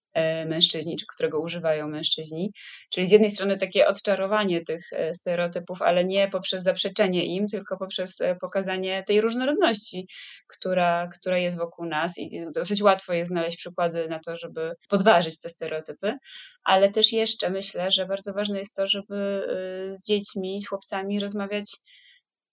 mężczyźni, 0.47 0.97
czy 0.97 1.07
którego 1.07 1.41
używają 1.41 1.89
mężczyźni. 1.89 2.53
Czyli 2.91 3.07
z 3.07 3.11
jednej 3.11 3.31
strony 3.31 3.57
takie 3.57 3.87
odczarowanie 3.87 4.61
tych 4.61 4.93
e, 4.93 5.15
stereotypów, 5.15 5.83
ale 5.83 6.05
nie 6.05 6.29
poprzez 6.29 6.63
zaprzeczenie 6.63 7.25
im, 7.25 7.47
tylko 7.47 7.77
poprzez 7.77 8.21
e, 8.21 8.37
pokazanie 8.37 9.03
tej 9.03 9.21
różnorodności, 9.21 10.09
która, 10.47 11.09
która 11.09 11.39
jest 11.39 11.59
wokół 11.59 11.87
nas. 11.87 12.19
I 12.19 12.45
dosyć 12.55 12.83
łatwo 12.83 13.13
jest 13.13 13.31
znaleźć 13.31 13.57
przykłady 13.57 14.09
na 14.09 14.19
to, 14.19 14.37
żeby 14.37 14.73
podważyć 14.89 15.41
te 15.41 15.49
stereotypy, 15.49 16.15
ale 16.65 16.91
też 16.91 17.13
jeszcze 17.13 17.51
myślę, 17.51 17.91
że 17.91 18.07
bardzo 18.07 18.33
ważne 18.33 18.59
jest 18.59 18.77
to, 18.77 18.87
żeby 18.87 19.47
z 19.85 20.05
dziećmi, 20.07 20.61
z 20.61 20.69
chłopcami 20.69 21.21
rozmawiać 21.21 21.77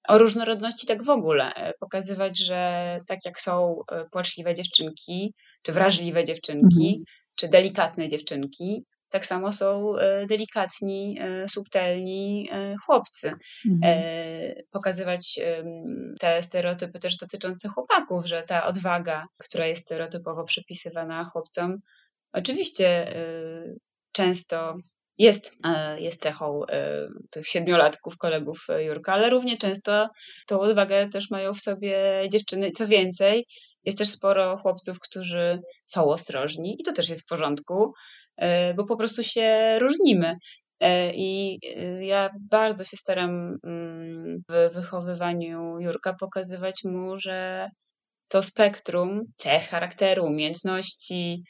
o 0.08 0.17
różnorodności 0.17 0.88
tak 0.88 1.03
w 1.03 1.10
ogóle, 1.10 1.74
pokazywać, 1.79 2.38
że 2.38 3.00
tak 3.08 3.20
jak 3.25 3.39
są 3.39 3.82
płaczliwe 4.12 4.53
dziewczynki, 4.53 5.34
czy 5.62 5.72
wrażliwe 5.72 6.24
dziewczynki, 6.24 6.88
mhm 6.88 7.23
czy 7.36 7.48
delikatne 7.48 8.08
dziewczynki, 8.08 8.86
tak 9.13 9.25
samo 9.25 9.54
są 9.54 9.98
e, 9.98 10.25
delikatni, 10.25 11.18
e, 11.22 11.48
subtelni 11.48 12.50
e, 12.52 12.75
chłopcy. 12.86 13.34
Mhm. 13.70 14.04
Pokazywać 14.72 15.40
te 16.20 16.44
stereotypy 16.44 17.00
też 17.00 17.18
dotyczące 17.18 17.70
chłopaków, 17.70 18.25
że 18.25 18.44
ta 18.44 18.66
odwaga, 18.66 19.25
która 19.38 19.66
jest 19.66 19.82
stereotypowo 19.82 20.44
przypisywana 20.44 21.25
chłopcom, 21.25 21.78
oczywiście 22.34 23.13
często 24.12 24.75
jest, 25.18 25.56
jest 25.98 26.22
cechą 26.22 26.62
tych 27.30 27.48
siedmiolatków, 27.48 28.18
kolegów 28.18 28.68
Jurka, 28.86 29.13
ale 29.13 29.30
równie 29.30 29.58
często 29.58 30.10
tą 30.48 30.60
odwagę 30.60 31.10
też 31.10 31.30
mają 31.30 31.54
w 31.54 31.60
sobie 31.60 32.24
dziewczyny. 32.32 32.72
Co 32.72 32.88
więcej, 32.88 33.46
jest 33.86 33.98
też 33.98 34.10
sporo 34.10 34.58
chłopców, 34.58 35.00
którzy 35.00 35.60
są 35.86 36.06
ostrożni 36.06 36.75
i 36.80 36.84
to 36.84 36.94
też 36.94 37.10
jest 37.10 37.25
w 37.25 37.30
porządku, 37.30 37.94
e, 38.38 38.74
bo 38.74 38.86
po 38.86 38.98
prostu 38.98 39.24
się 39.24 39.80
różnimy. 39.80 40.36
E, 40.80 41.13
I 41.13 41.60
e, 41.78 42.06
ja 42.06 42.30
bardzo 42.52 42.84
się 42.84 42.98
staram 42.98 43.58
mm, 43.63 44.38
w 44.50 44.74
wychowywaniu 44.74 45.80
Jurka 45.80 46.13
pokazywać 46.20 46.84
mu, 46.84 47.20
że 47.20 47.70
to 48.30 48.44
spektrum 48.44 49.22
cech 49.36 49.70
charakteru, 49.70 50.25
umiejętności, 50.25 51.44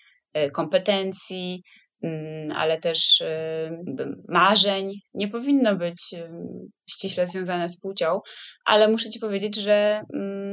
kompetencji, 0.54 1.62
mm, 2.04 2.52
ale 2.52 2.80
też 2.80 3.24
marzeń 4.28 4.92
nie 5.14 5.28
powinno 5.28 5.76
być 5.76 6.16
ściśle 6.90 7.28
związane 7.28 7.70
z 7.70 7.80
płcią, 7.80 8.20
ale 8.66 8.88
muszę 8.88 9.10
Ci 9.10 9.20
powiedzieć, 9.20 9.56
że 9.56 10.02
mm, 10.14 10.53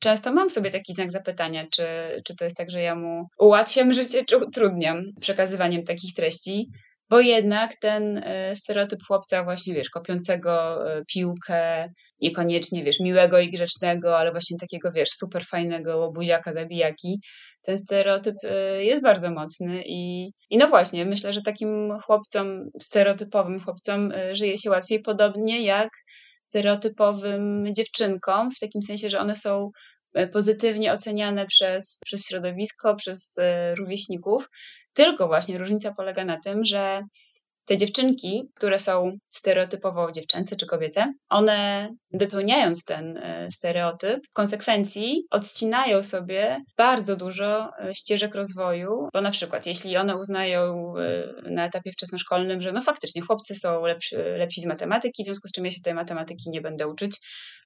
często 0.00 0.32
mam 0.32 0.50
sobie 0.50 0.70
taki 0.70 0.94
znak 0.94 1.10
zapytania, 1.10 1.66
czy, 1.70 1.86
czy 2.24 2.36
to 2.36 2.44
jest 2.44 2.56
tak, 2.56 2.70
że 2.70 2.80
ja 2.80 2.94
mu 2.94 3.26
ułatwiam 3.38 3.92
życie, 3.92 4.24
czy 4.24 4.36
utrudniam 4.36 5.02
przekazywaniem 5.20 5.84
takich 5.84 6.14
treści, 6.14 6.70
bo 7.10 7.20
jednak 7.20 7.76
ten 7.80 8.18
e, 8.18 8.56
stereotyp 8.56 9.00
chłopca 9.06 9.44
właśnie, 9.44 9.74
wiesz, 9.74 9.90
kopiącego 9.90 10.84
e, 10.92 11.04
piłkę, 11.04 11.88
niekoniecznie, 12.20 12.84
wiesz, 12.84 13.00
miłego 13.00 13.40
i 13.40 13.50
grzecznego, 13.50 14.18
ale 14.18 14.30
właśnie 14.30 14.56
takiego, 14.58 14.92
wiesz, 14.92 15.08
super 15.10 15.44
fajnego 15.44 15.98
łobuziaka, 15.98 16.52
zabijaki, 16.52 17.20
ten 17.62 17.78
stereotyp 17.78 18.34
e, 18.42 18.84
jest 18.84 19.02
bardzo 19.02 19.30
mocny 19.30 19.82
i, 19.86 20.30
i 20.50 20.58
no 20.58 20.68
właśnie, 20.68 21.04
myślę, 21.04 21.32
że 21.32 21.42
takim 21.42 21.98
chłopcom, 22.06 22.70
stereotypowym 22.80 23.60
chłopcom 23.60 24.12
żyje 24.32 24.58
się 24.58 24.70
łatwiej, 24.70 25.00
podobnie 25.00 25.64
jak 25.64 25.90
stereotypowym 26.50 27.66
dziewczynkom, 27.76 28.50
w 28.50 28.60
takim 28.60 28.82
sensie, 28.82 29.10
że 29.10 29.18
one 29.20 29.36
są 29.36 29.70
pozytywnie 30.32 30.92
oceniane 30.92 31.46
przez, 31.46 32.00
przez 32.04 32.26
środowisko, 32.26 32.94
przez 32.96 33.38
e, 33.38 33.74
rówieśników. 33.74 34.50
Tylko 34.92 35.26
właśnie 35.26 35.58
różnica 35.58 35.94
polega 35.94 36.24
na 36.24 36.40
tym, 36.40 36.64
że 36.64 37.02
te 37.64 37.76
dziewczynki, 37.76 38.50
które 38.54 38.78
są 38.78 39.12
stereotypowo 39.30 40.12
dziewczęce 40.12 40.56
czy 40.56 40.66
kobiece, 40.66 41.12
one 41.28 41.90
wypełniając 42.12 42.84
ten 42.84 43.16
e, 43.16 43.48
stereotyp, 43.52 44.26
w 44.26 44.32
konsekwencji 44.32 45.24
odcinają 45.30 46.02
sobie 46.02 46.62
bardzo 46.76 47.16
dużo 47.16 47.70
ścieżek 47.92 48.34
rozwoju, 48.34 49.08
bo 49.12 49.20
na 49.20 49.30
przykład 49.30 49.66
jeśli 49.66 49.96
one 49.96 50.16
uznają 50.16 50.94
na 51.50 51.66
etapie 51.66 51.92
wczesnoszkolnym, 51.92 52.60
że 52.62 52.72
no 52.72 52.80
faktycznie 52.80 53.22
chłopcy 53.22 53.54
są 53.54 53.82
lepsi, 53.82 54.16
lepsi 54.16 54.60
z 54.60 54.66
matematyki, 54.66 55.22
w 55.22 55.26
związku 55.26 55.48
z 55.48 55.52
czym 55.52 55.64
ja 55.64 55.70
się 55.70 55.80
tej 55.80 55.94
matematyki 55.94 56.50
nie 56.50 56.60
będę 56.60 56.88
uczyć, 56.88 57.20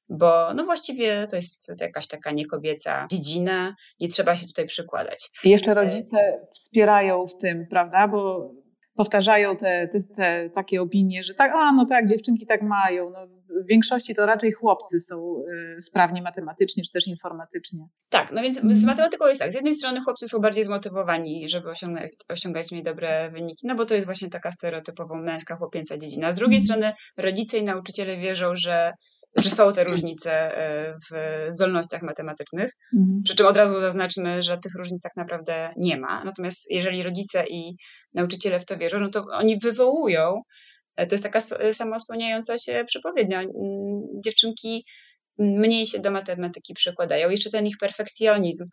bo 0.08 0.54
no 0.54 0.64
właściwie 0.64 1.26
to 1.30 1.36
jest 1.36 1.72
jakaś 1.80 2.06
taka 2.06 2.30
niekobieca 2.30 3.06
dziedzina, 3.10 3.74
nie 4.00 4.08
trzeba 4.08 4.36
się 4.36 4.46
tutaj 4.46 4.66
przykładać. 4.66 5.30
I 5.44 5.50
jeszcze 5.50 5.70
e, 5.70 5.74
rodzice 5.74 6.46
wspierają 6.52 7.26
w 7.26 7.36
tym, 7.42 7.66
prawda, 7.70 8.08
bo 8.08 8.50
powtarzają 8.94 9.56
te, 9.56 9.88
te, 9.88 9.98
te, 10.16 10.50
takie 10.50 10.82
opinie, 10.82 11.22
że 11.22 11.34
tak, 11.34 11.52
a 11.54 11.72
no 11.72 11.86
tak, 11.86 12.06
dziewczynki 12.08 12.46
tak 12.46 12.62
mają. 12.62 13.10
No, 13.10 13.26
w 13.64 13.68
większości 13.70 14.14
to 14.14 14.26
raczej 14.26 14.52
chłopcy 14.52 15.00
są 15.00 15.42
y, 15.76 15.80
sprawni 15.80 16.22
matematycznie 16.22 16.82
czy 16.84 16.92
też 16.92 17.06
informatycznie. 17.06 17.86
Tak, 18.08 18.32
no 18.32 18.42
więc 18.42 18.56
z 18.56 18.64
mhm. 18.64 18.86
matematyką 18.86 19.26
jest 19.26 19.40
tak. 19.40 19.52
Z 19.52 19.54
jednej 19.54 19.74
strony 19.74 20.00
chłopcy 20.00 20.28
są 20.28 20.38
bardziej 20.38 20.64
zmotywowani, 20.64 21.48
żeby 21.48 21.68
osiągać, 21.68 22.10
osiągać 22.28 22.68
dobre 22.84 23.30
wyniki, 23.30 23.66
no 23.66 23.74
bo 23.74 23.84
to 23.84 23.94
jest 23.94 24.06
właśnie 24.06 24.30
taka 24.30 24.52
stereotypowo 24.52 25.14
męska, 25.14 25.56
chłopięca 25.56 25.98
dziedzina. 25.98 26.32
Z 26.32 26.36
drugiej 26.36 26.60
mhm. 26.60 26.66
strony 26.66 26.92
rodzice 27.16 27.58
i 27.58 27.62
nauczyciele 27.62 28.16
wierzą, 28.16 28.54
że 28.54 28.92
że 29.36 29.50
są 29.50 29.72
te 29.72 29.84
różnice 29.84 30.32
e, 30.58 30.94
w 30.94 31.46
zdolnościach 31.48 32.02
matematycznych. 32.02 32.72
Mhm. 32.96 33.22
Przy 33.24 33.36
czym 33.36 33.46
od 33.46 33.56
razu 33.56 33.80
zaznaczmy, 33.80 34.42
że 34.42 34.58
tych 34.58 34.74
różnic 34.74 35.02
tak 35.02 35.16
naprawdę 35.16 35.70
nie 35.76 35.96
ma. 35.96 36.24
Natomiast 36.24 36.70
jeżeli 36.70 37.02
rodzice 37.02 37.44
i 37.46 37.76
nauczyciele 38.14 38.60
w 38.60 38.64
to 38.64 38.76
wierzą, 38.76 39.00
no 39.00 39.08
to 39.08 39.24
oni 39.30 39.58
wywołują. 39.58 40.42
E, 40.96 41.06
to 41.06 41.14
jest 41.14 41.24
taka 41.24 41.40
samospełniająca 41.72 42.58
się 42.58 42.84
przepowiednia. 42.86 43.42
Dziewczynki 44.24 44.84
mniej 45.38 45.86
się 45.86 45.98
do 45.98 46.10
matematyki 46.10 46.74
przykładają. 46.74 47.30
Jeszcze 47.30 47.50
ten 47.50 47.66
ich 47.66 47.76
perfekcjonizm, 47.80 48.64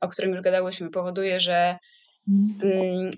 o 0.00 0.08
którym 0.08 0.32
już 0.32 0.40
gadałyśmy, 0.40 0.90
powoduje, 0.90 1.40
że. 1.40 1.76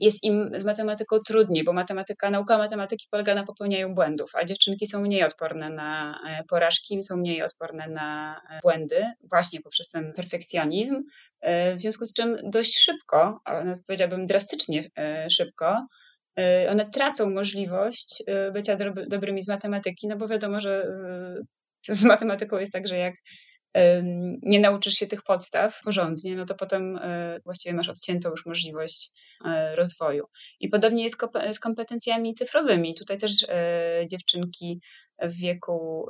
Jest 0.01 0.25
im 0.25 0.51
z 0.55 0.65
matematyką 0.65 1.19
trudniej, 1.19 1.65
bo 1.65 1.73
matematyka, 1.73 2.31
nauka 2.31 2.59
matematyki 2.59 3.07
polega 3.11 3.35
na 3.35 3.45
popełnianiu 3.45 3.95
błędów, 3.95 4.31
a 4.35 4.45
dziewczynki 4.45 4.87
są 4.87 5.01
mniej 5.01 5.23
odporne 5.23 5.71
na 5.71 6.21
e, 6.29 6.45
porażki, 6.45 7.05
są 7.05 7.17
mniej 7.17 7.43
odporne 7.43 7.89
na 7.89 8.41
e, 8.51 8.59
błędy, 8.63 9.07
właśnie 9.23 9.61
poprzez 9.61 9.89
ten 9.91 10.13
perfekcjonizm. 10.13 11.03
E, 11.41 11.77
w 11.77 11.81
związku 11.81 12.07
z 12.07 12.13
czym 12.13 12.37
dość 12.45 12.79
szybko, 12.79 13.41
a 13.45 13.65
nawet 13.65 13.85
powiedziałabym 13.87 14.27
drastycznie 14.27 14.91
szybko, 15.31 15.87
one 16.71 16.91
tracą 16.91 17.31
możliwość 17.31 18.23
bycia 18.53 18.77
dobrymi 19.09 19.43
z 19.43 19.49
matematyki, 19.49 20.09
no 20.09 20.17
bo 20.17 20.29
wiadomo, 20.29 20.61
że 20.61 20.93
z 21.89 22.05
matematyką 22.05 22.59
jest 22.59 22.73
tak, 22.73 22.89
że 22.89 22.97
jak 22.97 23.15
nie 24.43 24.61
nauczysz 24.61 24.95
się 24.95 25.07
tych 25.07 25.23
podstaw 25.23 25.81
porządnie, 25.85 26.37
no 26.37 26.47
to 26.47 26.55
potem 26.55 26.97
e, 26.97 27.41
właściwie 27.45 27.75
masz 27.75 27.89
odciętą 27.89 28.31
już 28.31 28.47
możliwość 28.47 29.11
e, 29.45 29.77
rozwoju. 29.77 30.25
I 30.61 30.69
podobnie 30.69 31.05
jest 31.05 31.17
z 31.53 31.61
kompetencjami 31.61 32.35
cyfrowymi. 32.35 32.95
Tutaj 32.95 33.19
też 33.19 33.33
e, 33.49 34.03
dziewczynki 34.11 34.81
w 35.23 35.41
wieku 35.41 36.07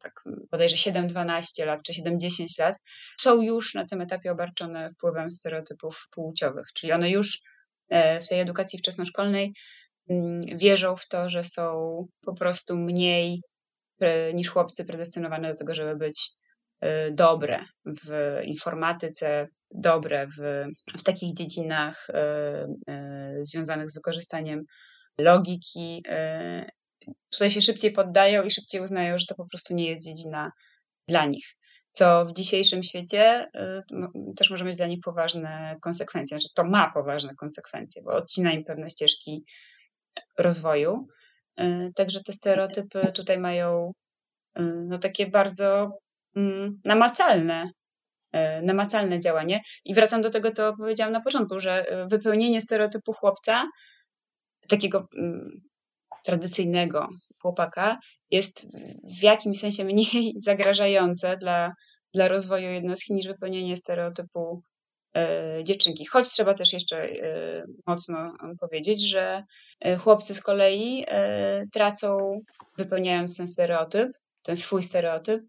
tak 0.00 0.24
bodajże 0.50 0.76
7-12 0.76 1.66
lat 1.66 1.82
czy 1.82 1.92
7-10 1.92 2.44
lat 2.58 2.76
są 3.20 3.42
już 3.42 3.74
na 3.74 3.86
tym 3.86 4.00
etapie 4.00 4.32
obarczone 4.32 4.90
wpływem 4.90 5.30
stereotypów 5.30 6.08
płciowych, 6.10 6.66
czyli 6.74 6.92
one 6.92 7.10
już 7.10 7.42
w 7.90 8.28
tej 8.28 8.40
edukacji 8.40 8.78
wczesnoszkolnej 8.78 9.52
mm, 10.10 10.40
wierzą 10.58 10.96
w 10.96 11.08
to, 11.08 11.28
że 11.28 11.44
są 11.44 12.06
po 12.20 12.34
prostu 12.34 12.76
mniej 12.76 13.40
niż 14.34 14.48
chłopcy 14.48 14.84
predestynowane 14.84 15.48
do 15.48 15.54
tego, 15.54 15.74
żeby 15.74 15.96
być 15.96 16.30
dobre 17.12 17.64
w 17.86 18.38
informatyce, 18.44 19.48
dobre 19.70 20.26
w, 20.26 20.64
w 20.98 21.02
takich 21.02 21.34
dziedzinach 21.34 22.08
y, 22.10 22.92
y, 23.38 23.44
związanych 23.44 23.90
z 23.90 23.94
wykorzystaniem 23.94 24.64
logiki. 25.18 26.02
Tutaj 27.32 27.50
się 27.50 27.60
szybciej 27.60 27.92
poddają 27.92 28.42
i 28.42 28.50
szybciej 28.50 28.80
uznają, 28.80 29.18
że 29.18 29.26
to 29.26 29.34
po 29.34 29.46
prostu 29.46 29.74
nie 29.74 29.90
jest 29.90 30.06
dziedzina 30.06 30.52
dla 31.08 31.26
nich. 31.26 31.46
Co 31.90 32.24
w 32.24 32.32
dzisiejszym 32.32 32.82
świecie 32.82 33.50
też 34.36 34.50
może 34.50 34.64
mieć 34.64 34.76
dla 34.76 34.86
nich 34.86 35.00
poważne 35.04 35.76
konsekwencje, 35.80 36.38
znaczy 36.38 36.54
to 36.54 36.64
ma 36.64 36.92
poważne 36.92 37.34
konsekwencje, 37.34 38.02
bo 38.02 38.10
odcina 38.10 38.52
im 38.52 38.64
pewne 38.64 38.90
ścieżki 38.90 39.44
rozwoju. 40.38 41.06
Także 41.94 42.20
te 42.22 42.32
stereotypy 42.32 43.12
tutaj 43.12 43.38
mają 43.38 43.92
no, 44.56 44.98
takie 44.98 45.26
bardzo 45.26 45.98
namacalne, 46.84 47.70
e, 48.32 48.62
namacalne 48.62 49.20
działanie. 49.20 49.60
I 49.84 49.94
wracam 49.94 50.22
do 50.22 50.30
tego, 50.30 50.50
co 50.50 50.76
powiedziałam 50.76 51.12
na 51.12 51.20
początku, 51.20 51.60
że 51.60 51.88
e, 51.88 52.06
wypełnienie 52.08 52.60
stereotypu 52.60 53.12
chłopca, 53.12 53.68
takiego 54.68 55.08
mm, 55.16 55.60
tradycyjnego 56.24 57.08
chłopaka, 57.42 57.98
jest 58.30 58.66
w 59.18 59.22
jakimś 59.22 59.58
sensie 59.58 59.84
mniej 59.84 60.34
zagrażające 60.48 61.36
dla, 61.36 61.72
dla 62.14 62.28
rozwoju 62.28 62.70
jednostki 62.70 63.14
niż 63.14 63.26
wypełnienie 63.26 63.76
stereotypu 63.76 64.62
e, 65.16 65.64
dziewczynki. 65.64 66.06
Choć 66.06 66.28
trzeba 66.28 66.54
też 66.54 66.72
jeszcze 66.72 67.08
mocno 67.86 68.32
powiedzieć, 68.60 69.08
że 69.08 69.44
chłopcy 69.98 70.34
z 70.34 70.40
kolei 70.40 71.06
tracą, 71.72 72.40
wypełniając 72.78 73.36
ten 73.36 73.48
stereotyp, 73.48 74.08
ten 74.42 74.56
swój 74.56 74.82
stereotyp, 74.82 75.42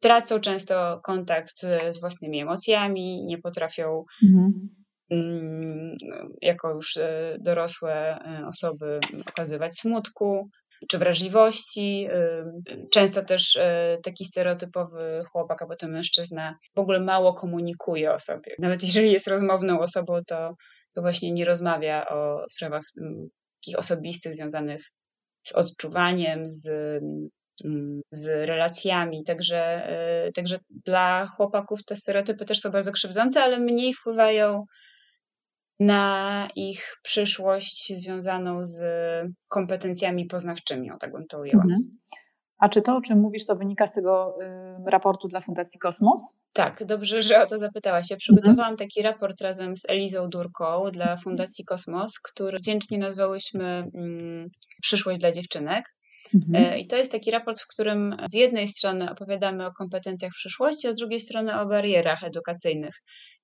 tracą 0.00 0.40
często 0.40 1.00
kontakt 1.04 1.60
z 1.90 2.00
własnymi 2.00 2.40
emocjami, 2.40 3.24
nie 3.24 3.38
potrafią 3.38 4.04
mhm. 4.24 4.68
Mm, 5.10 5.96
jako 6.42 6.74
już 6.74 6.96
e, 6.96 7.36
dorosłe 7.40 7.94
e, 7.94 8.46
osoby 8.46 9.00
okazywać 9.28 9.78
smutku 9.78 10.48
czy 10.88 10.98
wrażliwości. 10.98 12.06
E, 12.10 12.44
często 12.92 13.24
też 13.24 13.58
taki 14.02 14.24
stereotypowy 14.24 15.22
chłopak, 15.32 15.62
a 15.62 15.66
potem 15.66 15.90
mężczyzna 15.90 16.58
w 16.76 16.78
ogóle 16.78 17.00
mało 17.00 17.34
komunikuje 17.34 18.12
o 18.12 18.20
sobie. 18.20 18.54
Nawet 18.58 18.82
jeżeli 18.82 19.12
jest 19.12 19.28
rozmowną 19.28 19.80
osobą, 19.80 20.20
to, 20.26 20.54
to 20.94 21.02
właśnie 21.02 21.32
nie 21.32 21.44
rozmawia 21.44 22.08
o 22.08 22.44
sprawach 22.50 22.84
mm, 23.00 23.28
takich 23.60 23.78
osobistych, 23.78 24.34
związanych 24.34 24.82
z 25.46 25.52
odczuwaniem, 25.52 26.48
z 26.48 26.68
z 28.10 28.48
relacjami. 28.48 29.24
Także, 29.24 29.90
y, 30.28 30.32
także 30.32 30.58
dla 30.70 31.26
chłopaków 31.26 31.84
te 31.84 31.96
stereotypy 31.96 32.44
też 32.44 32.60
są 32.60 32.70
bardzo 32.70 32.92
krzywdzące, 32.92 33.42
ale 33.42 33.58
mniej 33.58 33.94
wpływają 33.94 34.64
na 35.80 36.48
ich 36.56 36.96
przyszłość 37.02 37.92
związaną 37.96 38.64
z 38.64 38.84
kompetencjami 39.48 40.26
poznawczymi, 40.26 40.90
o 40.90 40.98
tak 40.98 41.12
bym 41.12 41.26
to 41.26 41.40
ujęła. 41.40 41.62
Mhm. 41.62 41.98
A 42.58 42.68
czy 42.68 42.82
to, 42.82 42.96
o 42.96 43.00
czym 43.00 43.20
mówisz, 43.20 43.46
to 43.46 43.56
wynika 43.56 43.86
z 43.86 43.92
tego 43.92 44.38
y, 44.86 44.90
raportu 44.90 45.28
dla 45.28 45.40
Fundacji 45.40 45.80
Kosmos? 45.80 46.38
Tak, 46.52 46.84
dobrze, 46.84 47.22
że 47.22 47.42
o 47.42 47.46
to 47.46 47.58
zapytałaś. 47.58 48.10
Ja 48.10 48.16
przygotowałam 48.16 48.72
mhm. 48.72 48.76
taki 48.76 49.02
raport 49.02 49.40
razem 49.40 49.76
z 49.76 49.88
Elizą 49.88 50.28
Durką 50.28 50.90
dla 50.90 51.16
Fundacji 51.16 51.64
Kosmos, 51.64 52.20
który 52.20 52.58
wdzięcznie 52.58 52.98
nazwałyśmy 52.98 53.90
mm, 53.94 54.50
Przyszłość 54.82 55.20
dla 55.20 55.32
dziewczynek. 55.32 55.94
Mhm. 56.34 56.64
E, 56.64 56.78
I 56.78 56.86
to 56.86 56.96
jest 56.96 57.12
taki 57.12 57.30
raport, 57.30 57.60
w 57.60 57.66
którym 57.66 58.16
z 58.28 58.34
jednej 58.34 58.68
strony 58.68 59.10
opowiadamy 59.10 59.66
o 59.66 59.72
kompetencjach 59.72 60.32
przyszłości, 60.32 60.88
a 60.88 60.92
z 60.92 60.96
drugiej 60.96 61.20
strony 61.20 61.60
o 61.60 61.66
barierach 61.66 62.24
edukacyjnych. 62.24 62.94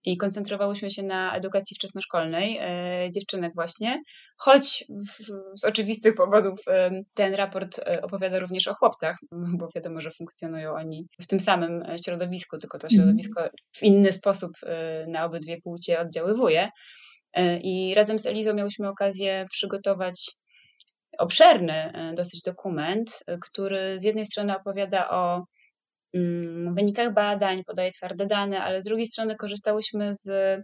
I 0.07 0.17
koncentrowałyśmy 0.17 0.91
się 0.91 1.03
na 1.03 1.37
edukacji 1.37 1.77
wczesnoszkolnej 1.77 2.59
e, 2.61 3.11
dziewczynek 3.11 3.53
właśnie, 3.55 4.03
choć 4.37 4.85
w, 4.89 5.25
z 5.61 5.65
oczywistych 5.65 6.15
powodów 6.15 6.61
e, 6.69 6.91
ten 7.15 7.35
raport 7.35 7.81
opowiada 8.03 8.39
również 8.39 8.69
o 8.69 8.75
chłopcach, 8.75 9.17
bo 9.59 9.69
wiadomo, 9.75 10.01
że 10.01 10.11
funkcjonują 10.11 10.75
oni 10.75 11.07
w 11.21 11.27
tym 11.27 11.41
samym 11.41 11.85
środowisku, 12.05 12.59
tylko 12.59 12.79
to 12.79 12.87
mhm. 12.87 12.99
środowisko 12.99 13.49
w 13.77 13.83
inny 13.83 14.13
sposób 14.13 14.51
na 15.09 15.25
obydwie 15.25 15.61
płcie 15.63 16.01
oddziaływuje. 16.01 16.69
I 17.63 17.95
razem 17.95 18.19
z 18.19 18.27
Elizą 18.27 18.55
miałyśmy 18.55 18.89
okazję 18.89 19.47
przygotować 19.51 20.33
obszerny 21.19 21.73
e, 21.73 22.15
dosyć 22.15 22.43
dokument, 22.43 23.25
e, 23.27 23.39
który 23.39 24.01
z 24.01 24.05
jednej 24.05 24.27
strony 24.27 24.57
opowiada 24.57 25.11
o 25.11 25.45
mm, 26.15 26.75
wynikach 26.75 27.15
badań, 27.15 27.65
podaje 27.65 27.91
twarde 27.91 28.27
dane, 28.27 28.63
ale 28.63 28.83
z 28.83 28.85
drugiej 28.85 29.07
strony 29.07 29.37
korzystałyśmy 29.37 30.15
z 30.15 30.61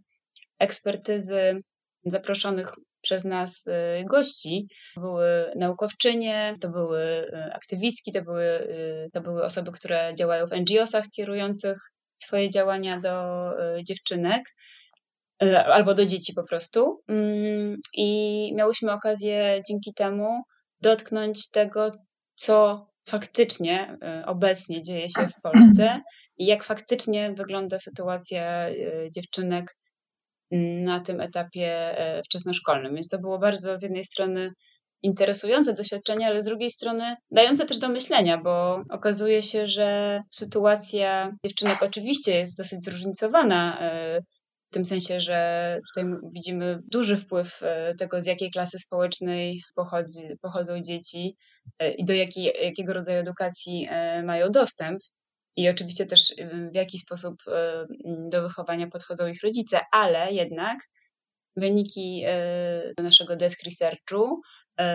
ekspertyzy 0.58 1.60
zaproszonych 2.04 2.72
przez 3.00 3.24
nas 3.24 3.64
e, 3.66 4.04
gości. 4.04 4.68
To 4.94 5.00
były 5.00 5.52
naukowczynie, 5.56 6.56
to 6.60 6.68
były 6.68 7.30
aktywistki, 7.52 8.12
to 8.12 8.22
były, 8.22 8.68
to 9.12 9.20
były 9.20 9.42
osoby, 9.42 9.72
które 9.72 10.12
działają 10.18 10.46
w 10.46 10.52
NGO-sach 10.52 11.04
kierujących 11.10 11.78
swoje 12.16 12.50
działania 12.50 13.00
do 13.00 13.44
dziewczynek. 13.84 14.42
E, 15.42 15.66
albo 15.66 15.94
do 15.94 16.06
dzieci 16.06 16.32
po 16.34 16.44
prostu. 16.44 17.02
Mm, 17.08 17.76
I 17.94 18.52
miałyśmy 18.54 18.92
okazję 18.92 19.62
dzięki 19.68 19.94
temu 19.94 20.42
dotknąć 20.80 21.50
tego, 21.50 21.92
co 22.34 22.86
faktycznie 23.08 23.98
e, 24.02 24.26
obecnie 24.26 24.82
dzieje 24.82 25.08
się 25.10 25.28
w 25.28 25.40
Polsce 25.42 26.00
i 26.36 26.46
jak 26.46 26.64
faktycznie 26.64 27.32
wygląda 27.32 27.78
sytuacja 27.78 28.68
e, 28.68 28.74
dziewczynek 29.14 29.76
mm, 30.50 30.84
na 30.84 31.00
tym 31.00 31.20
etapie 31.20 31.96
wczesnoszkolnym. 32.24 32.94
Więc 32.94 33.08
to 33.08 33.18
było 33.18 33.38
bardzo 33.38 33.76
z 33.76 33.82
jednej 33.82 34.04
strony 34.04 34.50
interesujące 35.02 35.72
doświadczenie, 35.74 36.26
ale 36.26 36.42
z 36.42 36.44
drugiej 36.44 36.70
strony 36.70 37.16
dające 37.30 37.64
też 37.64 37.78
do 37.78 37.88
myślenia, 37.88 38.38
bo 38.38 38.82
okazuje 38.90 39.42
się, 39.42 39.66
że 39.66 40.20
sytuacja 40.30 41.32
dziewczynek 41.44 41.82
oczywiście 41.82 42.34
jest 42.34 42.58
dosyć 42.58 42.84
zróżnicowana 42.84 43.78
w 44.70 44.72
tym 44.72 44.86
sensie, 44.86 45.20
że 45.20 45.80
tutaj 45.86 46.12
widzimy 46.32 46.78
duży 46.90 47.16
wpływ 47.16 47.62
e, 47.62 47.94
tego, 47.94 48.20
z 48.20 48.26
jakiej 48.26 48.50
klasy 48.50 48.78
społecznej 48.78 49.62
pochodzi, 49.74 50.20
pochodzą 50.40 50.80
dzieci 50.80 51.36
e, 51.78 51.90
i 51.92 52.04
do 52.04 52.12
jakiej, 52.12 52.52
jakiego 52.62 52.92
rodzaju 52.92 53.18
edukacji 53.18 53.86
e, 53.90 54.22
mają 54.22 54.50
dostęp. 54.50 55.00
I 55.56 55.68
oczywiście 55.68 56.06
też 56.06 56.34
w 56.72 56.74
jaki 56.74 56.98
sposób 56.98 57.36
do 58.30 58.42
wychowania 58.42 58.86
podchodzą 58.86 59.28
ich 59.28 59.42
rodzice, 59.42 59.80
ale 59.92 60.32
jednak 60.32 60.78
wyniki 61.56 62.24
naszego 62.98 63.36
desk 63.36 63.62
researchu 63.64 64.40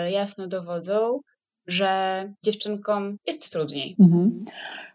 jasno 0.10 0.48
dowodzą, 0.48 1.20
że 1.68 2.34
dziewczynkom 2.44 3.18
jest 3.28 3.52
trudniej. 3.52 3.96
Mhm. 4.00 4.40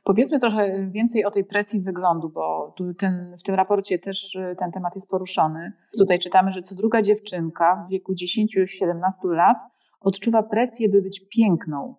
Powiedzmy 0.04 0.38
trochę 0.38 0.90
więcej 0.90 1.24
o 1.24 1.30
tej 1.30 1.44
presji 1.44 1.80
wyglądu, 1.80 2.28
bo 2.28 2.72
tu 2.76 2.94
ten, 2.94 3.34
w 3.38 3.42
tym 3.42 3.54
raporcie 3.54 3.98
też 3.98 4.34
y, 4.34 4.56
ten 4.58 4.72
temat 4.72 4.94
jest 4.94 5.10
poruszony. 5.10 5.72
Tutaj 5.98 6.18
czytamy, 6.18 6.52
że 6.52 6.62
co 6.62 6.74
druga 6.74 7.02
dziewczynka 7.02 7.84
w 7.88 7.90
wieku 7.90 8.12
10-17 8.12 8.94
lat 9.24 9.58
odczuwa 10.00 10.42
presję, 10.42 10.88
by 10.88 11.02
być 11.02 11.20
piękną. 11.36 11.94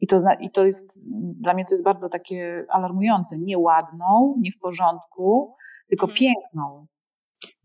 I 0.00 0.06
to, 0.06 0.18
I 0.40 0.50
to 0.50 0.66
jest, 0.66 0.98
dla 1.40 1.54
mnie 1.54 1.64
to 1.64 1.74
jest 1.74 1.84
bardzo 1.84 2.08
takie 2.08 2.66
alarmujące. 2.68 3.38
Nie 3.38 3.58
ładną, 3.58 4.34
nie 4.40 4.50
w 4.50 4.58
porządku, 4.58 5.54
tylko 5.88 6.06
mhm. 6.06 6.18
piękną. 6.18 6.86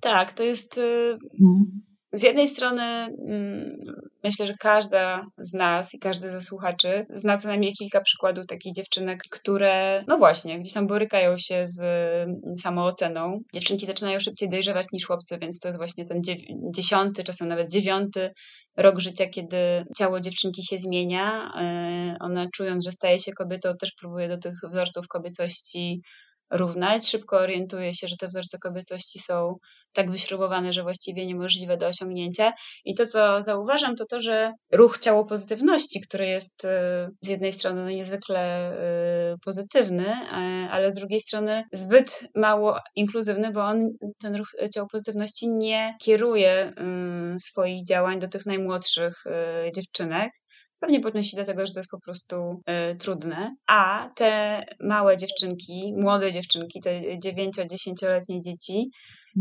Tak, 0.01 0.34
to 0.34 0.43
jest. 0.43 0.77
Y, 0.77 1.17
mhm 1.41 1.90
z 2.13 2.24
jednej 2.24 2.47
strony 2.50 2.82
mm, 2.82 3.78
myślę, 4.24 4.47
że 4.47 4.54
każda 4.62 5.21
z 5.38 5.54
nas 5.54 5.93
i 5.93 6.00
każdy 6.00 6.30
ze 6.30 6.41
słuchaczy 6.41 7.06
zna 7.13 7.38
co 7.38 7.47
najmniej 7.47 7.74
kilka 7.74 8.02
przykładów 8.02 8.47
takich 8.47 8.74
dziewczynek, 8.74 9.24
które, 9.30 10.04
no 10.08 10.17
właśnie, 10.17 10.60
gdzieś 10.60 10.74
tam 10.74 10.88
borykają 10.88 11.38
się 11.38 11.67
z 11.67 11.82
mm, 11.82 12.58
samooceną. 12.58 13.39
Dziewczynki 13.54 13.86
zaczynają 13.86 14.19
szybciej 14.19 14.50
dojrzewać 14.50 14.88
niż 14.93 15.06
chłopcy, 15.06 15.38
więc 15.38 15.60
to 15.60 15.67
jest 15.67 15.80
właśnie 15.80 16.06
ten 16.06 16.21
dziesiąty, 16.76 17.24
czasem 17.24 17.47
nawet 17.47 17.71
dziewiąty 17.71 18.32
rok 18.78 19.00
życia, 19.00 19.28
kiedy 19.28 19.86
ciało 19.97 20.19
dziewczynki 20.19 20.65
się 20.65 20.78
zmienia. 20.78 21.52
E, 21.62 22.15
ona 22.19 22.47
czując, 22.56 22.86
że 22.86 22.91
staje 22.91 23.19
się 23.19 23.32
kobietą, 23.32 23.78
też 23.78 23.91
próbuje 24.00 24.28
do 24.28 24.38
tych 24.38 24.54
wzorców 24.69 25.08
kobiecości 25.08 26.02
równać. 26.51 27.09
Szybko 27.09 27.37
orientuje 27.37 27.95
się, 27.95 28.07
że 28.07 28.15
te 28.15 28.27
wzorce 28.27 28.57
kobiecości 28.59 29.19
są 29.19 29.55
tak 29.93 30.11
wyśrubowane, 30.11 30.73
że 30.73 30.83
właściwie 30.83 31.25
niemożliwe 31.25 31.77
do 31.77 31.87
osiągnięcia. 31.87 32.53
I 32.85 32.95
to, 32.95 33.05
co 33.05 33.43
zauważam, 33.43 33.95
to 33.95 34.05
to, 34.05 34.21
że 34.21 34.53
ruch 34.71 34.97
ciało 34.97 35.25
pozytywności, 35.25 36.01
który 36.01 36.25
jest 36.25 36.65
y, 36.65 36.67
z 37.21 37.27
jednej 37.27 37.51
strony 37.51 37.83
no 37.83 37.89
niezwykle 37.89 38.71
y, 39.33 39.35
pozytywny, 39.45 40.15
ale 40.71 40.91
z 40.91 40.95
drugiej 40.95 41.19
strony 41.19 41.63
zbyt 41.73 42.23
mało 42.35 42.79
inkluzywny, 42.95 43.51
bo 43.51 43.61
on, 43.61 43.89
ten 44.21 44.35
ruch 44.35 44.51
ciało 44.73 44.87
pozytywności 44.91 45.47
nie 45.47 45.95
kieruje 46.01 46.73
y, 47.35 47.39
swoich 47.39 47.85
działań 47.85 48.19
do 48.19 48.27
tych 48.27 48.45
najmłodszych 48.45 49.23
dziewczynek, 49.75 50.31
Pewnie 50.81 50.99
podnosi 50.99 51.35
dlatego, 51.35 51.67
że 51.67 51.73
to 51.73 51.79
jest 51.79 51.89
po 51.89 51.99
prostu 51.99 52.61
y, 52.91 52.95
trudne. 52.95 53.55
A 53.67 54.09
te 54.15 54.63
małe 54.79 55.17
dziewczynki, 55.17 55.93
młode 55.97 56.31
dziewczynki, 56.31 56.81
te 56.81 57.01
9-10-letnie 57.01 58.39
dzieci, 58.39 58.89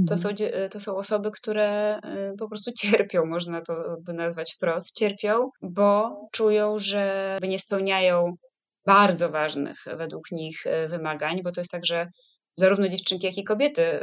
to 0.09 0.17
są, 0.17 0.29
mhm. 0.29 0.69
to 0.71 0.81
są 0.81 0.97
osoby, 0.97 1.31
które 1.31 1.99
y, 1.99 2.37
po 2.39 2.49
prostu 2.49 2.73
cierpią, 2.73 3.27
można 3.27 3.61
to 3.61 3.75
by 4.03 4.13
nazwać 4.13 4.55
wprost, 4.55 4.99
cierpią, 4.99 5.51
bo 5.63 6.21
czują, 6.33 6.79
że 6.79 7.39
nie 7.43 7.59
spełniają 7.59 8.35
bardzo 8.87 9.31
ważnych 9.31 9.77
według 9.97 10.31
nich 10.33 10.67
y, 10.67 10.89
wymagań, 10.89 11.43
bo 11.43 11.53
to 11.53 11.61
jest 11.61 11.71
tak, 11.71 11.87
że 11.87 12.07
zarówno 12.57 12.89
dziewczynki, 12.89 13.27
jak 13.27 13.39
i 13.39 13.45
kobiety 13.45 14.01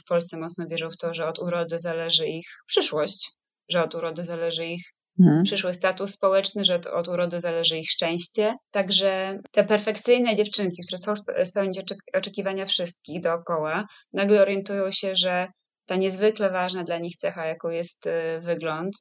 w 0.00 0.04
Polsce 0.08 0.38
mocno 0.38 0.66
wierzą 0.66 0.90
w 0.90 0.96
to, 0.96 1.14
że 1.14 1.26
od 1.26 1.38
urody 1.38 1.78
zależy 1.78 2.26
ich 2.26 2.46
przyszłość, 2.66 3.30
że 3.68 3.84
od 3.84 3.94
urody 3.94 4.22
zależy 4.24 4.66
ich 4.66 4.82
Mhm. 5.20 5.42
przyszły 5.42 5.74
status 5.74 6.10
społeczny, 6.10 6.64
że 6.64 6.80
od 6.92 7.08
urody 7.08 7.40
zależy 7.40 7.78
ich 7.78 7.90
szczęście. 7.90 8.54
Także 8.70 9.38
te 9.52 9.64
perfekcyjne 9.64 10.36
dziewczynki, 10.36 10.82
które 10.86 10.98
chcą 10.98 11.22
spełnić 11.44 11.80
oczekiwania 12.14 12.66
wszystkich 12.66 13.20
dookoła, 13.20 13.86
nagle 14.12 14.40
orientują 14.40 14.92
się, 14.92 15.14
że 15.16 15.48
ta 15.86 15.96
niezwykle 15.96 16.50
ważna 16.50 16.84
dla 16.84 16.98
nich 16.98 17.16
cecha, 17.16 17.46
jaką 17.46 17.70
jest 17.70 18.06
y, 18.06 18.10
wygląd, 18.40 18.94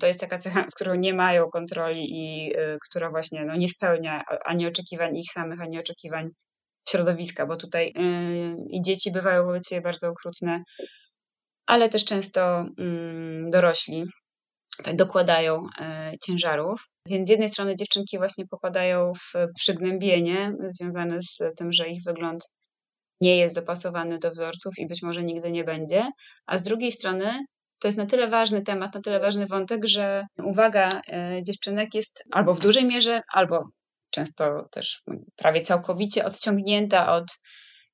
to 0.00 0.06
jest 0.06 0.20
taka 0.20 0.38
cecha, 0.38 0.64
z 0.70 0.74
którą 0.74 0.94
nie 0.94 1.14
mają 1.14 1.48
kontroli 1.50 2.06
i 2.10 2.56
y, 2.56 2.78
która 2.88 3.10
właśnie 3.10 3.44
no, 3.44 3.56
nie 3.56 3.68
spełnia 3.68 4.22
ani 4.44 4.66
oczekiwań 4.66 5.16
ich 5.16 5.32
samych, 5.32 5.60
ani 5.60 5.78
oczekiwań 5.78 6.28
środowiska, 6.88 7.46
bo 7.46 7.56
tutaj 7.56 7.92
yy, 7.96 8.56
i 8.70 8.82
dzieci 8.82 9.12
bywają 9.12 9.44
wobec 9.44 9.68
siebie 9.68 9.82
bardzo 9.82 10.08
okrutne, 10.08 10.62
ale 11.66 11.88
też 11.88 12.04
często 12.04 12.64
yy, 12.78 13.50
dorośli 13.50 14.04
dokładają 14.94 15.66
e, 15.80 16.12
ciężarów. 16.26 16.88
Więc 17.06 17.28
z 17.28 17.30
jednej 17.30 17.48
strony 17.48 17.76
dziewczynki 17.76 18.18
właśnie 18.18 18.46
popadają 18.46 19.12
w 19.14 19.32
przygnębienie 19.58 20.52
związane 20.60 21.22
z 21.22 21.42
tym, 21.56 21.72
że 21.72 21.88
ich 21.88 22.02
wygląd 22.04 22.44
nie 23.20 23.36
jest 23.36 23.56
dopasowany 23.56 24.18
do 24.18 24.30
wzorców 24.30 24.74
i 24.78 24.86
być 24.86 25.02
może 25.02 25.22
nigdy 25.22 25.50
nie 25.50 25.64
będzie, 25.64 26.10
a 26.46 26.58
z 26.58 26.64
drugiej 26.64 26.92
strony 26.92 27.44
to 27.80 27.88
jest 27.88 27.98
na 27.98 28.06
tyle 28.06 28.28
ważny 28.28 28.62
temat, 28.62 28.94
na 28.94 29.00
tyle 29.00 29.20
ważny 29.20 29.46
wątek, 29.46 29.86
że 29.86 30.26
uwaga 30.44 30.88
e, 31.08 31.42
dziewczynek 31.42 31.94
jest 31.94 32.24
albo 32.30 32.54
w 32.54 32.60
dużej 32.60 32.84
mierze, 32.84 33.20
albo 33.32 33.68
często 34.10 34.68
też 34.70 35.02
prawie 35.36 35.60
całkowicie 35.60 36.24
odciągnięta 36.24 37.12
od 37.12 37.24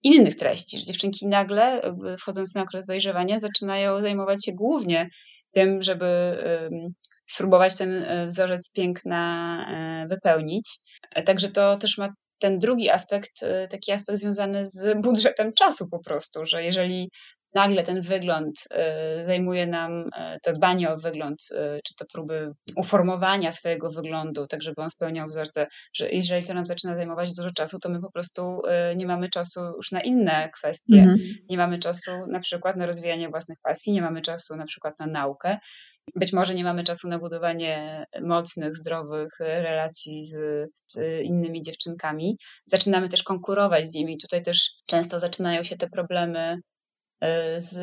innych 0.03 0.37
treści, 0.37 0.83
dziewczynki 0.83 1.27
nagle, 1.27 1.95
wchodząc 2.19 2.55
na 2.55 2.63
okres 2.63 2.87
dojrzewania, 2.87 3.41
zaczynają 3.41 4.01
zajmować 4.01 4.45
się 4.45 4.53
głównie 4.53 5.09
tym, 5.53 5.83
żeby 5.83 6.37
spróbować 7.31 7.77
ten 7.77 7.93
e, 7.93 8.27
wzorzec 8.27 8.73
piękna 8.73 9.67
e, 9.71 10.07
wypełnić. 10.09 10.79
E, 11.11 11.23
także 11.23 11.49
to 11.49 11.77
też 11.77 11.99
ma 11.99 12.09
ten 12.39 12.59
drugi 12.59 12.91
aspekt, 12.91 13.41
taki 13.71 13.93
aspekt 13.93 14.19
związany 14.19 14.67
z 14.67 15.01
budżetem 15.03 15.53
czasu 15.53 15.89
po 15.91 15.99
prostu, 15.99 16.47
że 16.47 16.65
jeżeli 16.65 17.11
nagle 17.55 17.83
ten 17.83 18.03
wygląd 18.03 18.69
zajmuje 19.23 19.67
nam, 19.67 20.11
to 20.43 20.53
dbanie 20.53 20.91
o 20.91 20.97
wygląd, 20.97 21.39
czy 21.85 21.95
to 21.99 22.05
próby 22.13 22.53
uformowania 22.77 23.53
swojego 23.53 23.91
wyglądu, 23.91 24.47
tak 24.47 24.63
żeby 24.63 24.83
on 24.83 24.91
spełniał 24.91 25.29
wzorce, 25.29 25.67
że 25.95 26.11
jeżeli 26.11 26.47
to 26.47 26.55
nam 26.55 26.67
zaczyna 26.67 26.95
zajmować 26.95 27.35
dużo 27.35 27.51
czasu, 27.51 27.79
to 27.79 27.89
my 27.89 28.01
po 28.01 28.11
prostu 28.11 28.63
nie 28.97 29.07
mamy 29.07 29.29
czasu 29.29 29.61
już 29.77 29.93
na 29.93 30.01
inne 30.01 30.51
kwestie. 30.55 31.01
Mhm. 31.01 31.19
Nie 31.51 31.57
mamy 31.57 31.79
czasu 31.79 32.11
na 32.29 32.41
przykład 32.41 32.77
na 32.77 32.87
rozwijanie 32.87 33.29
własnych 33.29 33.59
pasji, 33.63 33.93
nie 33.93 34.03
mamy 34.03 34.23
czasu 34.23 34.57
na 34.57 34.65
przykład 34.65 34.99
na 34.99 35.07
naukę. 35.07 35.59
Być 36.17 36.33
może 36.33 36.55
nie 36.55 36.65
mamy 36.65 36.85
czasu 36.85 37.09
na 37.09 37.19
budowanie 37.19 38.05
mocnych, 38.23 38.77
zdrowych 38.77 39.31
relacji 39.41 40.27
z, 40.27 40.69
z, 40.87 41.23
innymi 41.23 41.63
dziewczynkami. 41.63 42.37
Zaczynamy 42.67 43.09
też 43.09 43.23
konkurować 43.23 43.89
z 43.89 43.95
nimi. 43.95 44.19
Tutaj 44.19 44.43
też 44.43 44.71
często 44.87 45.21
zaczynają 45.21 45.63
się 45.63 45.77
te 45.77 45.89
problemy 45.89 46.57
z 47.59 47.77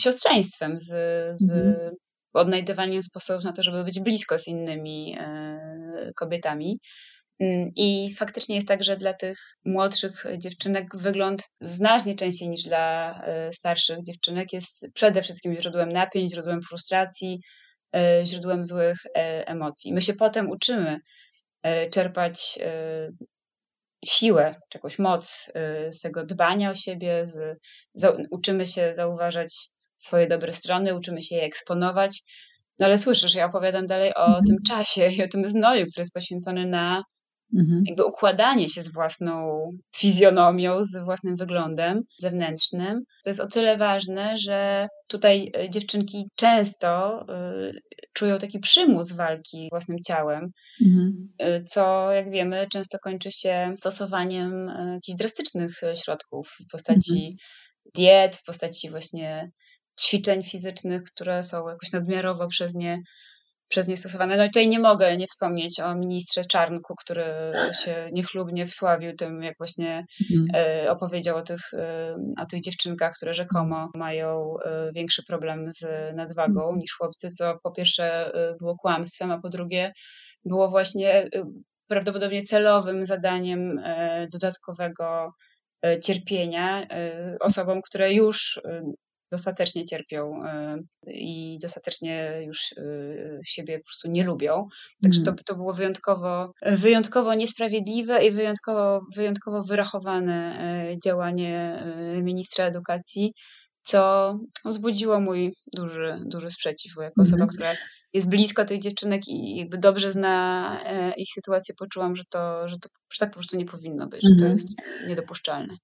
siostrzeństwem, 0.00 0.78
z, 0.78 0.86
z 1.40 1.50
mhm. 1.52 1.94
odnajdywaniem 2.32 3.02
sposobów 3.02 3.44
na 3.44 3.52
to, 3.52 3.62
żeby 3.62 3.84
być 3.84 4.00
blisko 4.00 4.38
z 4.38 4.46
innymi 4.46 5.16
e, 5.20 6.10
kobietami. 6.16 6.80
Mm, 7.40 7.70
I 7.76 8.14
faktycznie 8.16 8.56
jest 8.56 8.68
tak, 8.68 8.84
że 8.84 8.96
dla 8.96 9.14
tych 9.14 9.38
młodszych 9.64 10.24
dziewczynek 10.38 10.86
wygląd 10.94 11.42
znacznie 11.60 12.14
częściej 12.14 12.48
niż 12.48 12.62
dla 12.62 13.14
e, 13.22 13.52
starszych 13.52 13.98
dziewczynek 14.02 14.52
jest 14.52 14.86
przede 14.94 15.22
wszystkim 15.22 15.56
źródłem 15.56 15.92
napięć, 15.92 16.32
źródłem 16.32 16.62
frustracji, 16.62 17.40
źródłem 18.24 18.64
złych 18.64 18.98
emocji. 19.46 19.92
My 19.92 20.02
się 20.02 20.14
potem 20.14 20.50
uczymy 20.50 20.98
czerpać 21.90 22.58
siłę, 24.04 24.60
jakąś 24.74 24.98
moc 24.98 25.52
y, 25.88 25.92
z 25.92 26.00
tego 26.00 26.24
dbania 26.24 26.70
o 26.70 26.74
siebie, 26.74 27.26
z, 27.26 27.58
za, 27.94 28.12
uczymy 28.30 28.66
się 28.66 28.94
zauważać 28.94 29.68
swoje 29.96 30.26
dobre 30.26 30.52
strony, 30.52 30.94
uczymy 30.94 31.22
się 31.22 31.36
je 31.36 31.42
eksponować. 31.42 32.22
No 32.78 32.86
ale 32.86 32.98
słyszysz, 32.98 33.34
ja 33.34 33.46
opowiadam 33.46 33.86
dalej 33.86 34.14
o 34.14 34.26
mhm. 34.26 34.44
tym 34.44 34.56
czasie 34.68 35.08
i 35.08 35.22
o 35.22 35.28
tym 35.28 35.48
znoju, 35.48 35.86
który 35.86 36.02
jest 36.02 36.14
poświęcony 36.14 36.66
na 36.66 37.02
mhm. 37.56 37.82
jakby 37.86 38.04
układanie 38.04 38.68
się 38.68 38.82
z 38.82 38.92
własną 38.92 39.60
fizjonomią, 39.96 40.82
z 40.82 41.04
własnym 41.04 41.36
wyglądem 41.36 42.02
zewnętrznym. 42.18 43.00
To 43.24 43.30
jest 43.30 43.40
o 43.40 43.46
tyle 43.46 43.76
ważne, 43.76 44.38
że 44.38 44.88
tutaj 45.08 45.52
y, 45.64 45.70
dziewczynki 45.70 46.24
często 46.36 47.22
y, 47.68 47.80
czują 48.14 48.38
taki 48.38 48.58
przymus 48.58 49.12
walki 49.12 49.68
własnym 49.70 49.98
ciałem, 50.06 50.50
mhm. 50.86 51.28
Y, 51.42 51.64
co 51.64 52.12
jak 52.12 52.30
wiemy 52.30 52.66
często 52.72 52.98
kończy 52.98 53.30
się 53.30 53.74
stosowaniem 53.80 54.66
jakichś 54.94 55.18
drastycznych 55.18 55.80
środków 55.94 56.48
w 56.48 56.70
postaci 56.72 57.12
mhm. 57.12 57.36
diet, 57.94 58.36
w 58.36 58.44
postaci 58.44 58.90
właśnie 58.90 59.50
ćwiczeń 60.00 60.42
fizycznych, 60.42 61.02
które 61.02 61.44
są 61.44 61.68
jakoś 61.68 61.92
nadmiarowo 61.92 62.48
przez 62.48 62.74
nie 62.74 62.98
przez 63.68 63.88
nie 63.88 63.96
stosowane. 63.96 64.36
No 64.36 64.44
i 64.44 64.46
tutaj 64.46 64.68
nie 64.68 64.78
mogę 64.78 65.16
nie 65.16 65.26
wspomnieć 65.26 65.80
o 65.80 65.94
ministrze 65.94 66.44
Czarnku, 66.44 66.94
który 66.94 67.24
się 67.84 68.10
niechlubnie 68.12 68.66
wsławił 68.66 69.16
tym, 69.16 69.42
jak 69.42 69.58
właśnie 69.58 70.06
mhm. 70.30 70.48
E, 70.54 70.90
opowiedział 70.90 71.36
o 71.36 71.42
tych, 71.42 71.74
e, 71.74 72.16
o 72.40 72.46
tych 72.46 72.60
dziewczynkach, 72.60 73.14
które 73.14 73.34
rzekomo 73.34 73.90
mają 73.94 74.54
e, 74.64 74.92
większy 74.92 75.22
problem 75.24 75.72
z 75.72 75.86
nadwagą 76.16 76.60
mhm. 76.60 76.78
niż 76.78 76.92
chłopcy, 76.98 77.30
co 77.30 77.58
po 77.62 77.72
pierwsze 77.72 78.32
było 78.58 78.76
kłamstwem, 78.76 79.30
a 79.30 79.38
po 79.38 79.48
drugie 79.48 79.92
było 80.44 80.70
właśnie 80.70 81.28
prawdopodobnie 81.88 82.42
celowym 82.42 83.06
zadaniem 83.06 83.80
dodatkowego 84.32 85.32
cierpienia 86.02 86.86
osobom, 87.40 87.80
które 87.82 88.12
już 88.12 88.60
dostatecznie 89.30 89.84
cierpią 89.84 90.42
y, 90.44 91.12
i 91.12 91.58
dostatecznie 91.62 92.42
już 92.46 92.72
y, 92.72 93.40
siebie 93.44 93.78
po 93.78 93.84
prostu 93.84 94.10
nie 94.10 94.24
lubią. 94.24 94.66
Także 95.02 95.22
to, 95.22 95.30
mhm. 95.30 95.44
to 95.44 95.56
było 95.56 95.74
wyjątkowo, 95.74 96.52
wyjątkowo 96.62 97.34
niesprawiedliwe 97.34 98.26
i 98.26 98.30
wyjątkowo, 98.30 99.00
wyjątkowo 99.14 99.62
wyrachowane 99.62 100.58
y, 100.92 100.98
działanie 101.04 101.84
ministra 102.22 102.64
edukacji, 102.64 103.32
co 103.82 104.34
wzbudziło 104.64 105.20
mój 105.20 105.54
duży, 105.76 106.16
duży 106.26 106.50
sprzeciw, 106.50 106.94
bo 106.94 107.02
jako 107.02 107.22
osoba, 107.22 107.42
mhm. 107.42 107.50
która 107.50 107.76
jest 108.12 108.28
blisko 108.28 108.64
tych 108.64 108.80
dziewczynek 108.80 109.22
i 109.28 109.56
jakby 109.56 109.78
dobrze 109.78 110.12
zna 110.12 111.12
ich 111.16 111.28
sytuację, 111.34 111.74
poczułam, 111.78 112.16
że 112.16 112.22
to, 112.30 112.68
że 112.68 112.78
to 112.78 112.88
że 113.12 113.18
tak 113.18 113.30
po 113.30 113.34
prostu 113.34 113.56
nie 113.56 113.64
powinno 113.64 114.06
być, 114.06 114.22
że 114.22 114.28
to 114.28 114.44
mhm. 114.44 114.52
jest 114.52 114.68
niedopuszczalne. 115.08 115.76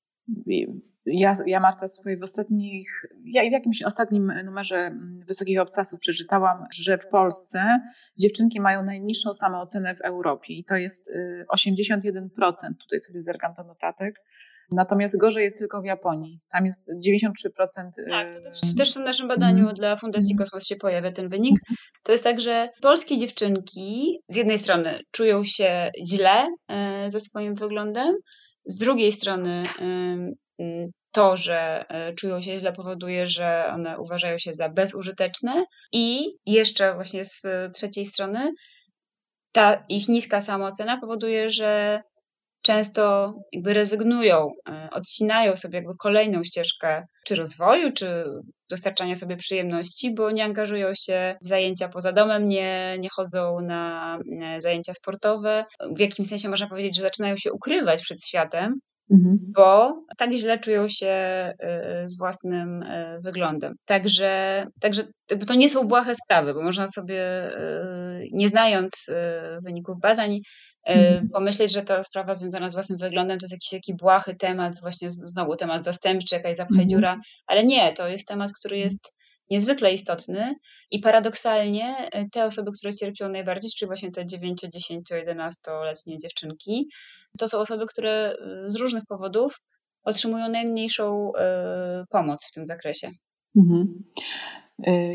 Ja, 1.06 1.32
ja 1.46 1.60
Marta, 1.60 1.88
słuchaj, 1.88 2.18
w 2.18 2.22
ostatnich, 2.22 2.88
ja 3.24 3.42
w 3.42 3.52
jakimś 3.52 3.82
ostatnim 3.82 4.32
numerze 4.44 4.98
Wysokich 5.26 5.60
Obcasów 5.60 6.00
przeczytałam, 6.00 6.66
że 6.74 6.98
w 6.98 7.08
Polsce 7.08 7.80
dziewczynki 8.18 8.60
mają 8.60 8.84
najniższą 8.84 9.34
samoocenę 9.34 9.94
w 9.94 10.00
Europie 10.00 10.54
i 10.54 10.64
to 10.64 10.76
jest 10.76 11.10
81%. 11.54 12.10
Y, 12.16 12.30
Tutaj 12.80 13.00
sobie 13.00 13.22
zerkam 13.22 13.54
do 13.54 13.64
notatek. 13.64 14.14
Natomiast 14.72 15.18
gorzej 15.18 15.44
jest 15.44 15.58
tylko 15.58 15.82
w 15.82 15.84
Japonii. 15.84 16.40
Tam 16.52 16.66
jest 16.66 16.90
93%. 17.08 17.38
Tak, 18.10 18.34
to 18.34 18.40
też, 18.40 18.74
też 18.78 18.94
w 18.94 18.96
naszym 18.96 19.28
badaniu 19.28 19.62
mm. 19.62 19.74
dla 19.74 19.96
Fundacji 19.96 20.32
mhm. 20.32 20.38
Kosmos 20.38 20.66
się 20.66 20.76
pojawia 20.76 21.12
ten 21.12 21.28
wynik. 21.28 21.56
Mhm. 21.60 21.76
To 22.02 22.12
jest 22.12 22.24
tak, 22.24 22.40
że 22.40 22.68
polskie 22.82 23.18
dziewczynki 23.18 24.18
z 24.28 24.36
jednej 24.36 24.58
strony 24.58 25.00
czują 25.10 25.44
się 25.44 25.90
źle 26.08 26.48
e, 26.68 27.10
ze 27.10 27.20
swoim 27.20 27.54
wyglądem, 27.54 28.14
z 28.66 28.78
drugiej 28.78 29.12
strony 29.12 29.64
to, 31.12 31.36
że 31.36 31.84
e, 31.88 32.14
czują 32.14 32.42
się 32.42 32.58
źle, 32.58 32.72
powoduje, 32.72 33.26
że 33.26 33.66
one 33.74 33.98
uważają 33.98 34.38
się 34.38 34.54
za 34.54 34.68
bezużyteczne 34.68 35.64
i 35.92 36.32
jeszcze 36.46 36.94
właśnie 36.94 37.24
z 37.24 37.42
trzeciej 37.74 38.06
strony 38.06 38.52
ta 39.52 39.84
ich 39.88 40.08
niska 40.08 40.40
samoocena 40.40 41.00
powoduje, 41.00 41.50
że 41.50 42.00
często 42.62 43.34
jakby 43.52 43.74
rezygnują, 43.74 44.50
e, 44.68 44.88
odcinają 44.92 45.56
sobie 45.56 45.78
jakby 45.78 45.92
kolejną 45.98 46.44
ścieżkę 46.44 47.06
czy 47.26 47.34
rozwoju, 47.34 47.92
czy 47.92 48.24
dostarczania 48.70 49.16
sobie 49.16 49.36
przyjemności, 49.36 50.14
bo 50.14 50.30
nie 50.30 50.44
angażują 50.44 50.94
się 50.94 51.36
w 51.42 51.46
zajęcia 51.46 51.88
poza 51.88 52.12
domem, 52.12 52.48
nie, 52.48 52.96
nie 52.98 53.08
chodzą 53.12 53.60
na 53.60 54.18
e, 54.42 54.60
zajęcia 54.60 54.94
sportowe. 54.94 55.64
W 55.96 56.00
jakimś 56.00 56.28
sensie 56.28 56.48
można 56.48 56.68
powiedzieć, 56.68 56.96
że 56.96 57.02
zaczynają 57.02 57.36
się 57.36 57.52
ukrywać 57.52 58.02
przed 58.02 58.24
światem, 58.24 58.80
Mhm. 59.10 59.38
bo 59.40 60.02
tak 60.18 60.32
źle 60.32 60.58
czują 60.58 60.88
się 60.88 61.06
e, 61.06 62.02
z 62.04 62.18
własnym 62.18 62.84
wyglądem. 63.20 63.74
Także, 63.84 64.66
także 64.80 65.02
to 65.46 65.54
nie 65.54 65.68
są 65.68 65.88
błahe 65.88 66.14
sprawy, 66.14 66.54
bo 66.54 66.62
można 66.62 66.86
sobie, 66.86 67.22
nie 68.32 68.48
znając 68.48 69.10
wyników 69.64 70.00
badań, 70.00 70.40
Mhm. 70.86 71.28
pomyśleć, 71.28 71.72
że 71.72 71.82
ta 71.82 72.02
sprawa 72.02 72.34
związana 72.34 72.70
z 72.70 72.74
własnym 72.74 72.98
wyglądem 72.98 73.38
to 73.38 73.44
jest 73.44 73.52
jakiś 73.52 73.70
taki 73.70 73.94
błahy 73.94 74.34
temat, 74.36 74.80
właśnie 74.80 75.10
znowu 75.10 75.56
temat 75.56 75.84
zastępczy, 75.84 76.34
jakaś 76.34 76.56
zapchaj 76.56 76.82
mhm. 76.82 76.88
dziura, 76.88 77.20
ale 77.46 77.64
nie, 77.64 77.92
to 77.92 78.08
jest 78.08 78.28
temat, 78.28 78.50
który 78.52 78.78
jest 78.78 79.14
niezwykle 79.50 79.92
istotny 79.92 80.54
i 80.90 80.98
paradoksalnie 80.98 82.08
e, 82.12 82.28
te 82.28 82.44
osoby, 82.44 82.70
które 82.78 82.94
cierpią 82.94 83.28
najbardziej, 83.28 83.70
czyli 83.78 83.86
właśnie 83.86 84.10
te 84.10 84.26
9, 84.26 84.60
10, 84.72 85.10
11-letnie 85.10 86.18
dziewczynki, 86.18 86.88
to 87.38 87.48
są 87.48 87.58
osoby, 87.58 87.86
które 87.86 88.10
e, 88.10 88.70
z 88.70 88.76
różnych 88.76 89.04
powodów 89.08 89.60
otrzymują 90.04 90.48
najmniejszą 90.48 91.32
y, 91.32 91.40
pomoc 92.10 92.48
w 92.48 92.52
tym 92.52 92.66
zakresie. 92.66 93.10
Mhm. 93.56 94.04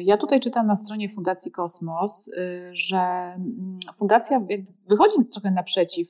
Ja 0.04 0.18
tutaj 0.18 0.40
czytam 0.40 0.68
na 0.68 0.76
stronie 0.76 1.10
Fundacji 1.10 1.52
Kosmos, 1.52 2.30
że 2.72 2.98
mm, 2.98 3.80
fundacja 3.96 4.42
wychodzi 4.90 5.16
trochę 5.34 5.52
naprzeciw 5.52 6.08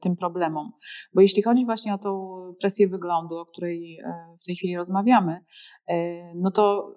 tym 0.00 0.16
problemom, 0.16 0.72
bo 1.14 1.20
jeśli 1.20 1.42
chodzi 1.42 1.64
właśnie 1.64 1.94
o 1.94 1.98
tą 1.98 2.38
presję 2.60 2.88
wyglądu, 2.88 3.36
o 3.36 3.46
której 3.46 4.00
w 4.42 4.46
tej 4.46 4.56
chwili 4.56 4.76
rozmawiamy, 4.76 5.40
no 6.34 6.50
to 6.50 6.94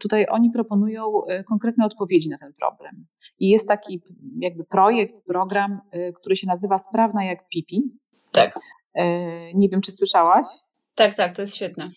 tutaj 0.00 0.26
oni 0.30 0.50
proponują 0.50 1.12
konkretne 1.48 1.84
odpowiedzi 1.84 2.28
na 2.28 2.38
ten 2.38 2.52
problem. 2.54 3.06
I 3.38 3.48
jest 3.48 3.68
taki 3.68 4.02
jakby 4.40 4.64
projekt, 4.64 5.14
program, 5.26 5.80
który 6.16 6.36
się 6.36 6.46
nazywa 6.46 6.78
Sprawna 6.78 7.24
jak 7.24 7.48
Pipi. 7.48 7.82
Tak. 8.32 8.54
Nie 9.54 9.68
wiem, 9.68 9.80
czy 9.80 9.92
słyszałaś? 9.92 10.46
Tak, 10.94 11.14
tak, 11.14 11.36
to 11.36 11.42
jest 11.42 11.56
świetne. 11.56 11.90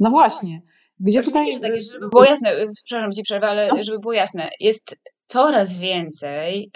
No 0.00 0.10
właśnie. 0.10 0.62
Gdzie 1.00 1.22
tutaj... 1.22 1.44
Żeby 1.92 2.08
było 2.08 2.24
jasne, 2.24 2.52
przepraszam 2.84 3.12
Ci 3.12 3.22
przerwę, 3.22 3.48
ale 3.48 3.68
no. 3.68 3.82
żeby 3.82 3.98
było 3.98 4.12
jasne, 4.12 4.48
jest 4.60 4.96
coraz 5.26 5.78
więcej 5.78 6.70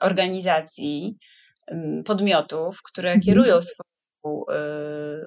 organizacji, 0.00 1.18
podmiotów, 2.04 2.82
które 2.82 3.08
mhm. 3.08 3.20
kierują 3.20 3.60
um, 4.28 4.46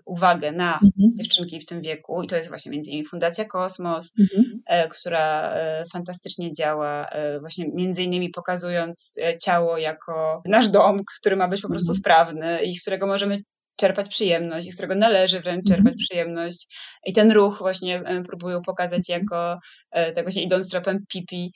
uwagę 0.06 0.52
na 0.52 0.74
mhm. 0.74 0.92
dziewczynki 1.16 1.60
w 1.60 1.66
tym 1.66 1.82
wieku 1.82 2.24
i 2.24 2.28
to 2.28 2.36
jest 2.36 2.50
właśnie 2.50 2.72
między 2.72 2.90
innymi 2.90 3.08
Fundacja 3.08 3.46
Kosmos, 3.46 4.14
mhm. 4.20 4.62
e, 4.66 4.88
która 4.88 5.54
e, 5.54 5.84
fantastycznie 5.94 6.54
działa, 6.54 7.08
e, 7.08 7.40
właśnie 7.40 7.68
między 7.74 8.04
innymi 8.04 8.30
pokazując 8.30 9.16
e, 9.24 9.38
ciało 9.38 9.78
jako 9.78 10.42
nasz 10.46 10.70
dom, 10.70 11.02
który 11.20 11.36
ma 11.36 11.48
być 11.48 11.62
po 11.62 11.68
prostu 11.68 11.92
mhm. 11.92 12.00
sprawny 12.00 12.64
i 12.64 12.74
z 12.74 12.82
którego 12.82 13.08
możemy 13.08 13.44
czerpać 13.76 14.10
przyjemność 14.10 14.68
i 14.68 14.72
z 14.72 14.74
którego 14.74 14.96
należy 14.96 15.40
wręcz 15.40 15.68
czerpać 15.68 15.80
mhm. 15.80 15.98
przyjemność. 15.98 16.68
I 17.06 17.14
ten 17.14 17.32
ruch 17.32 17.58
właśnie 17.60 18.02
e, 18.06 18.24
próbują 18.24 18.62
pokazać 18.62 19.10
jako 19.10 19.60
e, 19.92 20.12
tak 20.12 20.26
właśnie 20.26 20.44
idąc 20.44 20.70
tropem 20.70 21.06
Pipi, 21.10 21.54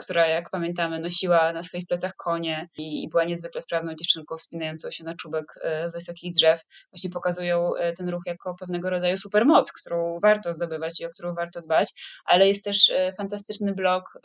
która 0.00 0.26
jak 0.26 0.50
pamiętamy 0.50 1.00
nosiła 1.00 1.52
na 1.52 1.62
swoich 1.62 1.86
plecach 1.86 2.12
konie 2.16 2.68
i 2.78 3.08
była 3.08 3.24
niezwykle 3.24 3.60
sprawną 3.60 3.94
dziewczynką 3.94 4.36
wspinającą 4.36 4.90
się 4.90 5.04
na 5.04 5.14
czubek 5.14 5.44
e, 5.62 5.90
wysokich 5.90 6.32
drzew. 6.34 6.60
Właśnie 6.92 7.10
pokazują 7.10 7.70
ten 7.98 8.08
ruch 8.08 8.22
jako 8.26 8.54
pewnego 8.54 8.90
rodzaju 8.90 9.16
supermoc, 9.16 9.72
którą 9.72 10.20
warto 10.22 10.54
zdobywać 10.54 11.00
i 11.00 11.06
o 11.06 11.10
którą 11.10 11.34
warto 11.34 11.62
dbać, 11.62 11.92
ale 12.24 12.48
jest 12.48 12.64
też 12.64 12.92
fantastyczny 13.16 13.74
blog 13.74 14.20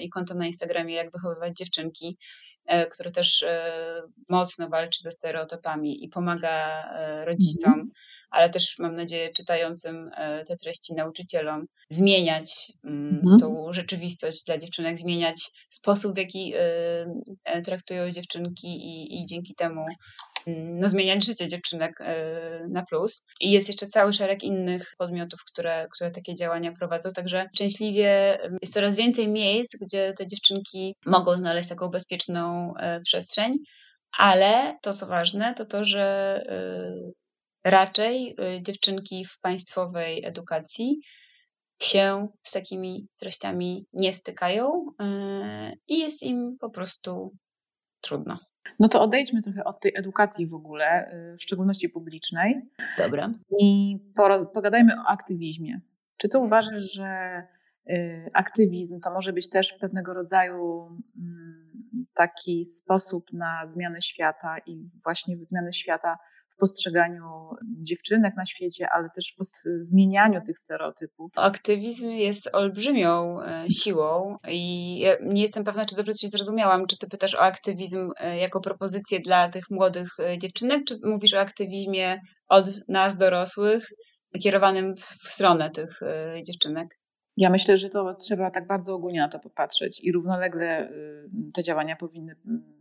i 0.00 0.08
konto 0.08 0.34
na 0.34 0.46
Instagramie 0.46 0.94
Jak 0.94 1.10
wychowywać 1.12 1.56
dziewczynki, 1.56 2.18
który 2.90 3.10
też 3.10 3.44
mocno 4.28 4.68
walczy 4.68 5.02
ze 5.02 5.12
stereotypami 5.12 6.04
i 6.04 6.08
pomaga 6.10 6.84
rodzicom. 7.24 7.72
Mm 7.72 7.86
-hmm 7.86 8.10
ale 8.30 8.50
też 8.50 8.78
mam 8.78 8.96
nadzieję 8.96 9.32
czytającym 9.32 10.10
e, 10.16 10.44
te 10.44 10.56
treści 10.56 10.94
nauczycielom 10.94 11.66
zmieniać 11.88 12.72
mm, 12.84 13.14
mhm. 13.14 13.38
tą 13.38 13.72
rzeczywistość 13.72 14.44
dla 14.44 14.58
dziewczynek, 14.58 14.98
zmieniać 14.98 15.50
sposób, 15.68 16.14
w 16.14 16.18
jaki 16.18 16.54
e, 16.54 16.60
e, 17.44 17.62
traktują 17.62 18.10
dziewczynki 18.10 18.68
i, 18.68 19.16
i 19.16 19.26
dzięki 19.26 19.54
temu 19.54 19.86
mm, 20.46 20.78
no, 20.78 20.88
zmieniać 20.88 21.26
życie 21.26 21.48
dziewczynek 21.48 21.92
na 22.70 22.84
plus. 22.84 23.26
I 23.40 23.50
jest 23.50 23.68
jeszcze 23.68 23.86
cały 23.86 24.12
szereg 24.12 24.42
innych 24.42 24.94
podmiotów, 24.98 25.40
które, 25.52 25.88
które 25.90 26.10
takie 26.10 26.34
działania 26.34 26.72
prowadzą, 26.72 27.12
także 27.12 27.46
szczęśliwie 27.54 28.38
jest 28.62 28.74
coraz 28.74 28.96
więcej 28.96 29.28
miejsc, 29.28 29.76
gdzie 29.80 30.12
te 30.18 30.26
dziewczynki 30.26 30.94
mogą 31.06 31.36
znaleźć 31.36 31.68
taką 31.68 31.88
bezpieczną 31.88 32.74
przestrzeń. 33.04 33.58
Ale 34.18 34.78
to, 34.82 34.92
co 34.92 35.06
ważne, 35.06 35.54
to 35.54 35.64
to, 35.64 35.84
że 35.84 36.44
raczej 37.64 38.36
y, 38.56 38.62
dziewczynki 38.62 39.24
w 39.24 39.40
państwowej 39.40 40.24
edukacji 40.24 41.00
się 41.82 42.28
z 42.42 42.52
takimi 42.52 43.08
treściami 43.16 43.86
nie 43.92 44.12
stykają 44.12 44.86
y, 44.88 45.78
i 45.88 45.98
jest 45.98 46.22
im 46.22 46.56
po 46.60 46.70
prostu 46.70 47.36
trudno. 48.00 48.38
No 48.78 48.88
to 48.88 49.02
odejdźmy 49.02 49.42
trochę 49.42 49.64
od 49.64 49.80
tej 49.80 49.92
edukacji 49.96 50.46
w 50.46 50.54
ogóle, 50.54 51.12
y, 51.32 51.36
w 51.36 51.42
szczególności 51.42 51.88
publicznej. 51.88 52.60
Dobra. 52.98 53.34
I 53.60 53.98
pogadajmy 54.54 54.92
o 55.00 55.06
aktywizmie. 55.06 55.80
Czy 56.16 56.28
ty 56.28 56.38
uważasz, 56.38 56.92
że 56.92 57.42
aktywizm 58.34 59.00
to 59.00 59.10
może 59.10 59.32
być 59.32 59.48
też 59.48 59.72
pewnego 59.72 60.14
rodzaju 60.14 60.86
mm, 61.18 61.59
taki 62.20 62.64
sposób 62.64 63.24
na 63.32 63.66
zmianę 63.66 64.02
świata 64.02 64.56
i 64.66 64.90
właśnie 65.04 65.36
zmianę 65.42 65.72
świata 65.72 66.16
postrzeganiu 66.60 67.50
dziewczynek 67.80 68.36
na 68.36 68.44
świecie, 68.44 68.88
ale 68.92 69.10
też 69.10 69.36
w 69.38 69.86
zmienianiu 69.86 70.40
tych 70.46 70.58
stereotypów. 70.58 71.30
Aktywizm 71.36 72.10
jest 72.10 72.50
olbrzymią 72.52 73.42
e, 73.42 73.64
siłą 73.70 74.36
i 74.48 74.98
ja 74.98 75.16
nie 75.22 75.42
jestem 75.42 75.64
pewna, 75.64 75.86
czy 75.86 75.96
dobrze 75.96 76.14
Cię 76.14 76.28
zrozumiałam. 76.28 76.86
Czy 76.86 76.98
Ty 76.98 77.08
pytasz 77.08 77.34
o 77.34 77.40
aktywizm 77.40 78.10
e, 78.16 78.38
jako 78.38 78.60
propozycję 78.60 79.20
dla 79.20 79.48
tych 79.48 79.70
młodych 79.70 80.20
e, 80.20 80.38
dziewczynek, 80.38 80.84
czy 80.88 80.98
mówisz 81.02 81.34
o 81.34 81.40
aktywizmie 81.40 82.20
od 82.48 82.88
nas 82.88 83.18
dorosłych, 83.18 83.88
kierowanym 84.42 84.96
w 84.96 85.04
stronę 85.04 85.70
tych 85.70 86.00
dziewczynek? 86.46 86.99
Ja 87.36 87.50
myślę, 87.50 87.76
że 87.76 87.88
to 87.88 88.14
trzeba 88.14 88.50
tak 88.50 88.66
bardzo 88.66 88.94
ogólnie 88.94 89.20
na 89.20 89.28
to 89.28 89.38
popatrzeć 89.38 90.00
i 90.04 90.12
równolegle 90.12 90.90
y, 90.90 91.52
te 91.54 91.62
działania 91.62 91.96
powinny 91.96 92.36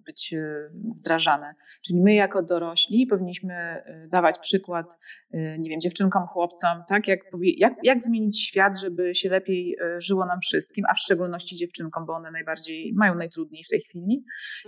być 0.05 0.33
y, 0.33 0.69
wdrażane. 0.97 1.55
Czyli 1.85 2.01
my 2.01 2.13
jako 2.13 2.43
dorośli 2.43 3.07
powinniśmy 3.07 3.83
y, 4.05 4.09
dawać 4.11 4.39
przykład, 4.39 4.85
nie 5.33 5.69
wiem, 5.69 5.81
dziewczynkom, 5.81 6.27
chłopcom, 6.27 6.83
tak, 6.87 7.07
jak, 7.07 7.19
jak, 7.57 7.73
jak 7.83 8.01
zmienić 8.01 8.47
świat, 8.47 8.79
żeby 8.79 9.15
się 9.15 9.29
lepiej 9.29 9.77
żyło 9.97 10.25
nam 10.25 10.39
wszystkim, 10.39 10.85
a 10.89 10.93
w 10.93 10.99
szczególności 10.99 11.55
dziewczynkom, 11.55 12.05
bo 12.05 12.13
one 12.13 12.31
najbardziej 12.31 12.93
mają 12.95 13.15
najtrudniej 13.15 13.63
w 13.63 13.69
tej 13.69 13.79
chwili. 13.79 14.25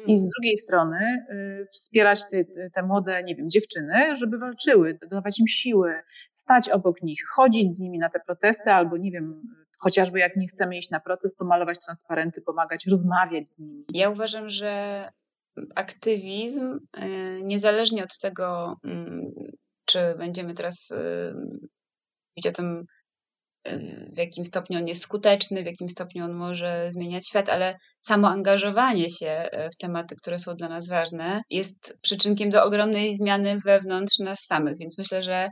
I 0.08 0.18
z 0.18 0.24
mm. 0.24 0.30
drugiej 0.38 0.58
strony 0.58 1.26
wspierać 1.72 2.22
te, 2.32 2.46
te 2.74 2.84
młode, 2.84 3.24
nie 3.24 3.36
wiem, 3.36 3.50
dziewczyny, 3.50 4.16
żeby 4.16 4.38
walczyły, 4.38 5.00
dawać 5.12 5.40
im 5.40 5.48
siły, 5.48 5.94
stać 6.32 6.70
obok 6.70 7.02
nich, 7.02 7.20
chodzić 7.36 7.76
z 7.76 7.80
nimi 7.80 8.00
na 8.00 8.10
te 8.10 8.20
protesty 8.20 8.72
albo, 8.72 8.98
nie 8.98 9.12
wiem, 9.12 9.42
Chociażby 9.84 10.20
jak 10.20 10.36
nie 10.36 10.48
chcemy 10.48 10.78
iść 10.78 10.90
na 10.90 11.00
protest, 11.00 11.38
to 11.38 11.46
malować 11.46 11.78
transparenty, 11.86 12.42
pomagać, 12.42 12.86
rozmawiać 12.92 13.48
z 13.48 13.60
nimi. 13.60 13.86
Ja 13.94 14.10
uważam, 14.10 14.50
że 14.50 15.10
aktywizm, 15.76 16.80
e, 16.94 17.08
niezależnie 17.42 18.04
od 18.04 18.18
tego, 18.18 18.76
mm, 18.84 19.32
czy 19.86 20.16
będziemy 20.18 20.54
teraz 20.54 20.94
mówić 22.36 22.48
o 22.48 22.52
tym, 22.52 22.86
w 24.14 24.18
jakim 24.18 24.46
stopniu 24.46 24.80
on 24.80 24.88
jest 24.88 25.04
skuteczny, 25.04 25.64
w 25.64 25.66
jakim 25.66 25.90
stopniu 25.90 26.26
on 26.26 26.34
może 26.34 26.90
zmieniać 26.92 27.28
świat, 27.28 27.50
ale 27.50 27.76
samo 28.00 28.30
angażowanie 28.30 29.10
się 29.10 29.30
e, 29.30 29.70
w 29.70 29.78
tematy, 29.78 30.16
które 30.16 30.40
są 30.40 30.56
dla 30.56 30.70
nas 30.70 30.90
ważne, 30.90 31.42
jest 31.50 31.98
przyczynkiem 32.02 32.50
do 32.50 32.64
ogromnej 32.64 33.18
zmiany 33.18 33.60
wewnątrz 33.66 34.20
nas 34.20 34.40
samych. 34.40 34.78
Więc 34.78 34.98
myślę, 34.98 35.24
że 35.24 35.50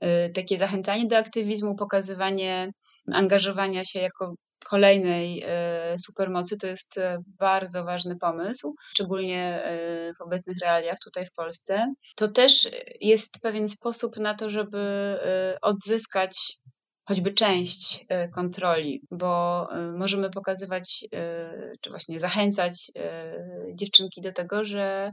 e, 0.00 0.30
takie 0.30 0.58
zachęcanie 0.58 1.06
do 1.06 1.16
aktywizmu, 1.16 1.74
pokazywanie 1.74 2.72
angażowania 3.12 3.84
się 3.84 4.00
jako 4.00 4.34
kolejnej 4.64 5.42
e, 5.46 5.98
supermocy 5.98 6.58
to 6.58 6.66
jest 6.66 7.00
bardzo 7.26 7.84
ważny 7.84 8.16
pomysł, 8.16 8.74
szczególnie 8.94 9.62
w 10.18 10.22
obecnych 10.22 10.56
realiach 10.62 10.98
tutaj 11.04 11.26
w 11.26 11.34
Polsce. 11.34 11.94
To 12.16 12.28
też 12.28 12.68
jest 13.00 13.40
pewien 13.42 13.68
sposób 13.68 14.16
na 14.16 14.34
to, 14.34 14.50
żeby 14.50 15.18
odzyskać 15.62 16.58
choćby 17.04 17.32
część 17.32 18.06
e, 18.08 18.28
kontroli, 18.28 19.02
bo 19.10 19.66
e, 19.72 19.92
możemy 19.92 20.30
pokazywać, 20.30 21.04
e, 21.12 21.72
czy 21.80 21.90
właśnie 21.90 22.18
zachęcać 22.18 22.90
dziewczynki 23.74 24.20
do 24.20 24.32
tego, 24.32 24.64
że, 24.64 25.12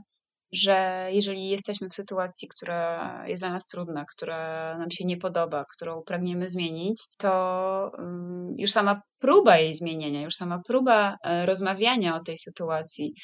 że 0.52 1.08
jeżeli 1.10 1.48
jesteśmy 1.48 1.88
w 1.88 1.94
sytuacji, 1.94 2.48
która 2.48 3.24
jest 3.28 3.42
dla 3.42 3.50
nas 3.50 3.66
trudna, 3.66 4.04
która 4.16 4.78
nam 4.78 4.90
się 4.90 5.04
nie 5.04 5.16
podoba, 5.16 5.64
którą 5.76 6.02
pragniemy 6.02 6.48
zmienić, 6.48 7.02
to 7.18 7.92
mm, 7.98 8.54
już 8.58 8.70
sama 8.70 9.02
próba 9.18 9.58
jej 9.58 9.74
zmienienia, 9.74 10.22
już 10.22 10.34
sama 10.34 10.60
próba 10.66 11.16
rozmawiania 11.44 12.16
o 12.16 12.20
tej 12.20 12.38
sytuacji 12.38 13.14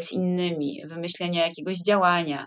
z 0.00 0.12
innymi, 0.12 0.82
wymyślenia 0.86 1.46
jakiegoś 1.46 1.76
działania, 1.82 2.46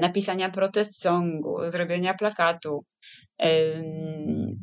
napisania 0.00 0.50
protest 0.50 1.00
songu, 1.00 1.58
zrobienia 1.68 2.14
plakatu, 2.14 2.84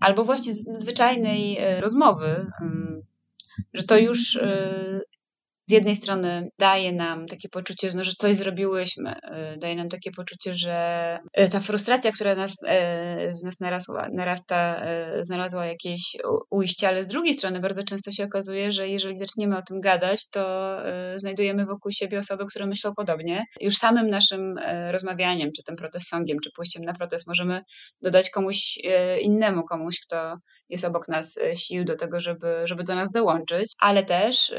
albo 0.01 0.23
właśnie 0.23 0.53
zwyczajnej 0.53 1.57
e, 1.57 1.81
rozmowy, 1.81 2.47
że 3.73 3.83
to 3.83 3.97
już 3.97 4.35
e, 4.35 5.01
z 5.65 5.71
jednej 5.71 5.95
strony 5.95 6.49
daje 6.59 6.93
nam 6.93 7.27
takie 7.27 7.49
poczucie, 7.49 7.91
no, 7.95 8.03
że 8.03 8.11
coś 8.11 8.37
zrobiłyśmy, 8.37 9.15
y, 9.53 9.57
daje 9.57 9.75
nam 9.75 9.89
takie 9.89 10.11
poczucie, 10.11 10.55
że 10.55 11.19
y, 11.39 11.49
ta 11.49 11.59
frustracja, 11.59 12.11
która 12.11 12.35
nas, 12.35 12.51
y, 12.51 13.33
w 13.41 13.45
nas 13.45 13.59
narasła, 13.59 14.07
narasta, 14.13 14.83
znalazła 15.21 15.65
jakieś 15.65 16.01
ujście, 16.51 16.87
ale 16.87 17.03
z 17.03 17.07
drugiej 17.07 17.33
strony 17.33 17.59
bardzo 17.59 17.83
często 17.83 18.11
się 18.11 18.23
okazuje, 18.23 18.71
że 18.71 18.87
jeżeli 18.87 19.17
zaczniemy 19.17 19.57
o 19.57 19.61
tym 19.61 19.81
gadać, 19.81 20.29
to 20.29 20.77
znajdujemy 21.15 21.65
wokół 21.65 21.91
siebie 21.91 22.19
osoby, 22.19 22.45
które 22.45 22.65
myślą 22.65 22.93
podobnie. 22.95 23.43
Już 23.61 23.75
samym 23.75 24.09
naszym 24.09 24.55
rozmawianiem, 24.91 25.49
czy 25.55 25.63
tym 25.63 25.75
protest-songiem, 25.75 26.37
czy 26.43 26.49
pójściem 26.55 26.83
na 26.83 26.93
protest 26.93 27.27
możemy 27.27 27.61
dodać 28.01 28.29
komuś 28.29 28.77
innemu, 29.21 29.63
komuś, 29.63 29.99
kto 29.99 30.35
jest 30.69 30.85
obok 30.85 31.07
nas 31.07 31.39
sił 31.55 31.85
do 31.85 31.95
tego, 31.95 32.19
żeby, 32.19 32.61
żeby 32.63 32.83
do 32.83 32.95
nas 32.95 33.11
dołączyć, 33.11 33.71
ale 33.79 34.03
też 34.03 34.53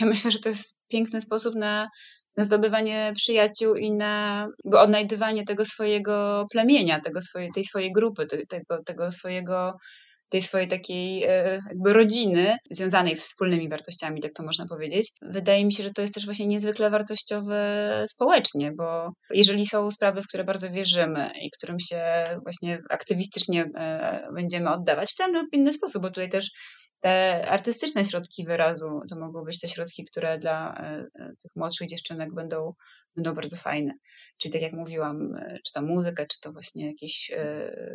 ja 0.00 0.06
myślę, 0.06 0.30
że 0.30 0.38
to 0.38 0.48
jest 0.48 0.80
piękny 0.88 1.20
sposób 1.20 1.54
na, 1.54 1.88
na 2.36 2.44
zdobywanie 2.44 3.12
przyjaciół 3.16 3.74
i 3.74 3.92
na 3.92 4.48
odnajdywanie 4.72 5.44
tego 5.44 5.64
swojego 5.64 6.46
plemienia, 6.50 7.00
tego 7.00 7.22
swoje, 7.22 7.52
tej 7.52 7.64
swojej 7.64 7.92
grupy, 7.92 8.26
tego, 8.48 8.82
tego 8.84 9.12
swojego 9.12 9.76
tej 10.28 10.42
swojej 10.42 10.68
takiej 10.68 11.24
e, 11.24 11.58
jakby 11.68 11.92
rodziny 11.92 12.56
związanej 12.70 13.16
wspólnymi 13.16 13.68
wartościami, 13.68 14.20
tak 14.20 14.32
to 14.32 14.42
można 14.42 14.66
powiedzieć. 14.66 15.12
Wydaje 15.22 15.64
mi 15.64 15.72
się, 15.72 15.82
że 15.82 15.90
to 15.90 16.02
jest 16.02 16.14
też 16.14 16.24
właśnie 16.24 16.46
niezwykle 16.46 16.90
wartościowe 16.90 18.02
społecznie, 18.06 18.72
bo 18.72 19.12
jeżeli 19.30 19.66
są 19.66 19.90
sprawy, 19.90 20.22
w 20.22 20.26
które 20.26 20.44
bardzo 20.44 20.70
wierzymy 20.70 21.30
i 21.42 21.50
którym 21.50 21.80
się 21.80 22.24
właśnie 22.42 22.78
aktywistycznie 22.90 23.70
e, 23.76 24.28
będziemy 24.34 24.70
oddawać 24.70 25.12
w 25.12 25.16
ten 25.16 25.32
lub 25.32 25.46
inny 25.52 25.72
sposób, 25.72 26.02
bo 26.02 26.08
tutaj 26.08 26.28
też 26.28 26.50
te 27.04 27.46
artystyczne 27.48 28.04
środki 28.04 28.44
wyrazu 28.44 29.00
to 29.10 29.16
mogą 29.16 29.44
być 29.44 29.60
te 29.60 29.68
środki, 29.68 30.04
które 30.04 30.38
dla 30.38 30.74
e, 30.74 31.06
e, 31.14 31.32
tych 31.42 31.56
młodszych 31.56 31.88
dziewczynek 31.88 32.34
będą, 32.34 32.74
będą 33.16 33.34
bardzo 33.34 33.56
fajne. 33.56 33.92
Czyli 34.38 34.52
tak 34.52 34.62
jak 34.62 34.72
mówiłam, 34.72 35.36
e, 35.36 35.58
czy 35.64 35.72
to 35.72 35.82
muzyka, 35.82 36.26
czy 36.26 36.40
to 36.40 36.52
właśnie 36.52 36.86
jakieś 36.86 37.30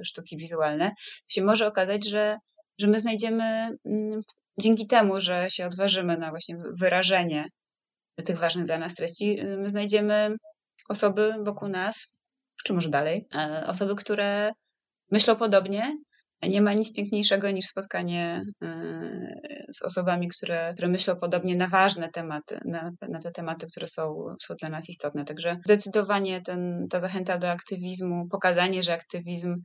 sztuki 0.04 0.38
wizualne, 0.38 0.89
to 1.26 1.34
się 1.34 1.41
może 1.41 1.67
okazać, 1.67 2.08
że, 2.08 2.38
że 2.78 2.88
my 2.88 3.00
znajdziemy 3.00 3.43
mm, 3.86 4.22
dzięki 4.60 4.88
temu, 4.88 5.22
że 5.22 5.50
się 5.50 5.65
odważymy 5.65 6.17
na 6.17 6.30
właśnie 6.30 6.58
wyrażenie 6.74 7.50
tych 8.26 8.38
ważnych 8.38 8.65
dla 8.65 8.78
nas 8.78 8.95
treści, 8.95 9.38
my 9.58 9.69
znajdziemy 9.69 10.36
osoby 10.89 11.34
wokół 11.43 11.67
nas, 11.67 12.15
czy 12.63 12.74
może 12.74 12.89
dalej, 12.89 13.28
osoby, 13.65 13.95
które 13.95 14.52
myślą 15.12 15.36
podobnie 15.36 15.98
nie 16.41 16.62
ma 16.62 16.73
nic 16.73 16.93
piękniejszego 16.93 17.52
niż 17.52 17.65
spotkanie 17.65 18.45
y, 18.63 19.65
z 19.73 19.82
osobami, 19.82 20.28
które, 20.28 20.73
które 20.73 20.88
myślą 20.88 21.15
podobnie 21.15 21.56
na 21.56 21.67
ważne 21.67 22.10
tematy, 22.10 22.60
na, 22.65 22.91
na 23.10 23.19
te 23.19 23.32
tematy, 23.32 23.67
które 23.67 23.88
są, 23.88 24.36
są 24.41 24.56
dla 24.56 24.69
nas 24.69 24.89
istotne. 24.89 25.25
Także 25.25 25.58
zdecydowanie 25.65 26.41
ten, 26.41 26.88
ta 26.89 26.99
zachęta 26.99 27.38
do 27.38 27.52
aktywizmu, 27.52 28.28
pokazanie, 28.28 28.84
że 28.84 28.93
aktywizm 28.93 29.56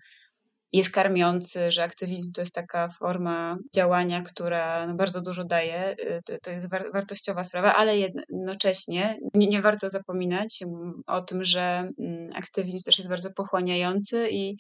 jest 0.75 0.91
karmiący, 0.91 1.73
że 1.73 1.83
aktywizm 1.83 2.33
to 2.33 2.41
jest 2.41 2.55
taka 2.55 2.89
forma 2.89 3.59
działania, 3.75 4.23
która 4.23 4.87
no 4.87 4.95
bardzo 4.95 5.23
dużo 5.23 5.45
daje. 5.45 5.93
Y, 5.93 6.21
to, 6.27 6.35
to 6.43 6.51
jest 6.51 6.71
war, 6.71 6.85
wartościowa 6.93 7.45
sprawa, 7.45 7.75
ale 7.75 7.99
jednocześnie 7.99 9.19
nie, 9.35 9.47
nie, 9.47 9.63
warto 9.63 9.91
zapominać 9.91 10.61
o 11.07 11.21
tym, 11.21 11.45
że 11.45 11.91
mm, 11.99 12.31
aktywizm 12.35 12.79
też 12.85 12.99
jest 12.99 13.11
bardzo 13.11 13.31
pochłaniający 13.31 14.29
i 14.31 14.57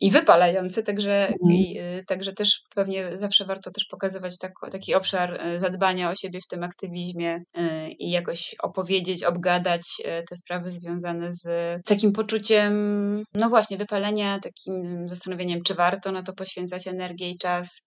i 0.00 0.10
wypalający, 0.10 0.82
także, 0.82 1.28
mhm. 1.28 1.52
i, 1.52 1.78
y, 1.78 2.04
także 2.06 2.32
też 2.32 2.60
pewnie 2.74 3.18
zawsze 3.18 3.44
warto 3.44 3.70
też 3.70 3.84
pokazywać 3.84 4.38
tak, 4.38 4.52
taki 4.70 4.94
obszar 4.94 5.46
y, 5.46 5.60
zadbania 5.60 6.10
o 6.10 6.14
siebie 6.14 6.40
w 6.40 6.46
tym 6.46 6.64
aktywizmie 6.64 7.36
y, 7.36 7.88
i 7.98 8.10
jakoś 8.10 8.54
opowiedzieć, 8.62 9.24
obgadać 9.24 9.82
te 10.30 10.36
sprawy 10.36 10.72
związane 10.72 11.32
z 11.32 11.46
takim 11.86 12.12
poczuciem, 12.12 12.74
no 13.34 13.48
właśnie, 13.48 13.76
wypalenia, 13.76 14.40
takim 14.40 15.08
zastanowieniem, 15.08 15.62
czy 15.62 15.74
warto 15.74 16.12
na 16.12 16.22
to 16.22 16.32
poświęcać 16.32 16.86
energię 16.86 17.30
i 17.30 17.38
czas, 17.38 17.86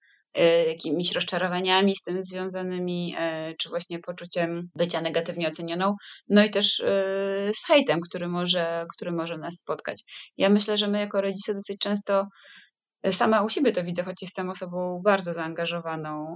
jakimiś 0.68 1.12
rozczarowaniami 1.12 1.96
z 1.96 2.04
tym 2.04 2.24
związanymi, 2.24 3.16
e, 3.18 3.54
czy 3.60 3.70
właśnie 3.70 4.00
poczuciem 4.00 4.70
bycia 4.76 5.02
negatywnie 5.02 5.48
ocenioną, 5.48 5.96
no 6.30 6.46
i 6.46 6.50
też 6.50 6.80
e, 6.80 6.86
z 7.54 7.66
hejtem, 7.68 8.00
który 8.02 8.28
może, 8.28 8.86
który 8.96 9.12
może 9.12 9.38
nas 9.38 9.56
spotkać. 9.56 10.04
Ja 10.38 10.50
myślę, 10.50 10.78
że 10.78 10.88
my 10.88 11.00
jako 11.00 11.22
rodzice 11.22 11.54
dosyć 11.54 11.78
często 11.80 12.28
Sama 13.12 13.42
u 13.42 13.50
siebie 13.50 13.72
to 13.72 13.84
widzę, 13.84 14.04
choć 14.04 14.22
jestem 14.22 14.50
osobą 14.50 15.02
bardzo 15.04 15.34
zaangażowaną, 15.34 16.36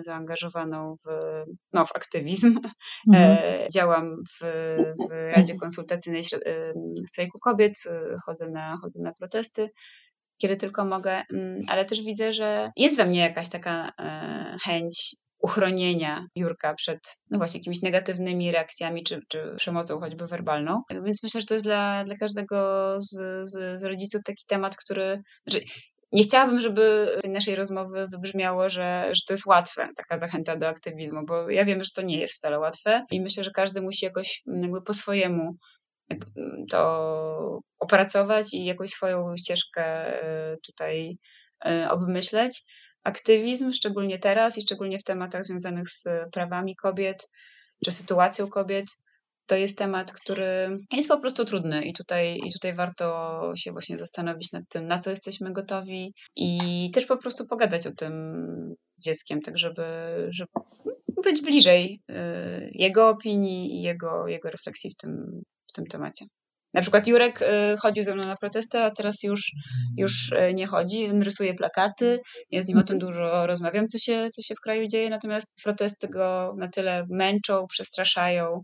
zaangażowaną 0.00 0.96
w, 1.06 1.10
no, 1.72 1.86
w 1.86 1.96
aktywizm. 1.96 2.58
Mhm. 3.12 3.38
Działam 3.74 4.16
w, 4.32 4.44
w 5.10 5.30
Radzie 5.36 5.54
Konsultacyjnej 5.56 6.22
Strajku 7.08 7.38
Kobiet, 7.38 7.72
chodzę 8.26 8.50
na, 8.50 8.76
chodzę 8.82 9.02
na 9.02 9.12
protesty 9.12 9.70
kiedy 10.42 10.56
tylko 10.56 10.84
mogę, 10.84 11.22
mm, 11.32 11.60
ale 11.68 11.84
też 11.84 12.00
widzę, 12.00 12.32
że 12.32 12.70
jest 12.76 12.96
we 12.96 13.06
mnie 13.06 13.20
jakaś 13.20 13.48
taka 13.48 13.92
e, 13.98 14.56
chęć 14.64 15.16
uchronienia 15.42 16.26
Jurka 16.36 16.74
przed 16.74 16.98
no 17.30 17.38
właśnie 17.38 17.60
jakimiś 17.60 17.82
negatywnymi 17.82 18.52
reakcjami 18.52 19.04
czy, 19.04 19.20
czy 19.28 19.54
przemocą 19.56 20.00
choćby 20.00 20.26
werbalną. 20.26 20.82
Więc 21.04 21.22
myślę, 21.22 21.40
że 21.40 21.46
to 21.46 21.54
jest 21.54 21.66
dla, 21.66 22.04
dla 22.04 22.16
każdego 22.16 22.56
z, 23.00 23.10
z, 23.48 23.80
z 23.80 23.84
rodziców 23.84 24.20
taki 24.24 24.44
temat, 24.46 24.76
który... 24.76 25.22
Znaczy, 25.46 25.64
nie 26.12 26.22
chciałabym, 26.22 26.60
żeby 26.60 27.14
z 27.18 27.22
tej 27.22 27.30
naszej 27.30 27.54
rozmowy 27.54 28.06
wybrzmiało, 28.12 28.68
że, 28.68 29.08
że 29.12 29.20
to 29.26 29.34
jest 29.34 29.46
łatwe, 29.46 29.88
taka 29.96 30.16
zachęta 30.16 30.56
do 30.56 30.68
aktywizmu, 30.68 31.20
bo 31.26 31.50
ja 31.50 31.64
wiem, 31.64 31.84
że 31.84 31.90
to 31.94 32.02
nie 32.02 32.18
jest 32.18 32.34
wcale 32.34 32.58
łatwe 32.58 33.04
i 33.10 33.20
myślę, 33.20 33.44
że 33.44 33.50
każdy 33.50 33.82
musi 33.82 34.04
jakoś 34.04 34.42
jakby 34.46 34.82
po 34.82 34.94
swojemu 34.94 35.56
to 36.70 37.60
opracować 37.78 38.54
i 38.54 38.64
jakąś 38.64 38.90
swoją 38.90 39.36
ścieżkę 39.36 40.14
y, 40.52 40.58
tutaj 40.66 41.18
y, 41.66 41.90
obmyśleć. 41.90 42.64
Aktywizm, 43.04 43.72
szczególnie 43.72 44.18
teraz 44.18 44.58
i 44.58 44.62
szczególnie 44.62 44.98
w 44.98 45.04
tematach 45.04 45.44
związanych 45.44 45.88
z 45.88 46.04
prawami 46.32 46.76
kobiet 46.76 47.28
czy 47.84 47.90
sytuacją 47.90 48.48
kobiet, 48.48 48.86
to 49.46 49.56
jest 49.56 49.78
temat, 49.78 50.12
który 50.12 50.78
jest 50.92 51.08
po 51.08 51.20
prostu 51.20 51.44
trudny 51.44 51.84
i 51.84 51.92
tutaj, 51.92 52.38
i 52.46 52.52
tutaj 52.52 52.74
warto 52.74 53.52
się 53.56 53.72
właśnie 53.72 53.98
zastanowić 53.98 54.52
nad 54.52 54.68
tym, 54.68 54.86
na 54.86 54.98
co 54.98 55.10
jesteśmy 55.10 55.52
gotowi 55.52 56.14
i 56.36 56.90
też 56.94 57.06
po 57.06 57.16
prostu 57.16 57.46
pogadać 57.46 57.86
o 57.86 57.92
tym 57.92 58.12
z 58.96 59.04
dzieckiem, 59.04 59.40
tak 59.40 59.58
żeby, 59.58 59.84
żeby 60.30 60.50
być 61.24 61.42
bliżej 61.42 62.00
y, 62.10 62.14
jego 62.72 63.08
opinii 63.08 63.74
i 63.78 63.82
jego, 63.82 64.28
jego 64.28 64.50
refleksji 64.50 64.90
w 64.90 64.96
tym, 64.96 65.42
w 65.72 65.74
tym 65.74 65.86
temacie. 65.86 66.24
Na 66.74 66.80
przykład 66.80 67.06
Jurek 67.06 67.42
y, 67.42 67.46
chodził 67.78 68.04
ze 68.04 68.14
mną 68.14 68.22
na 68.28 68.36
protesty, 68.36 68.78
a 68.78 68.90
teraz 68.90 69.22
już, 69.22 69.52
już 69.96 70.32
y, 70.32 70.54
nie 70.54 70.66
chodzi. 70.66 71.08
Rysuje 71.20 71.54
plakaty, 71.54 72.20
ja 72.50 72.62
z 72.62 72.68
nim 72.68 72.78
o 72.78 72.82
tym 72.82 72.98
dużo 72.98 73.46
rozmawiam, 73.46 73.88
co 73.88 73.98
się, 73.98 74.28
co 74.30 74.42
się 74.42 74.54
w 74.54 74.60
kraju 74.60 74.86
dzieje, 74.86 75.10
natomiast 75.10 75.54
protesty 75.64 76.08
go 76.08 76.54
na 76.58 76.68
tyle 76.68 77.06
męczą, 77.10 77.66
przestraszają, 77.66 78.62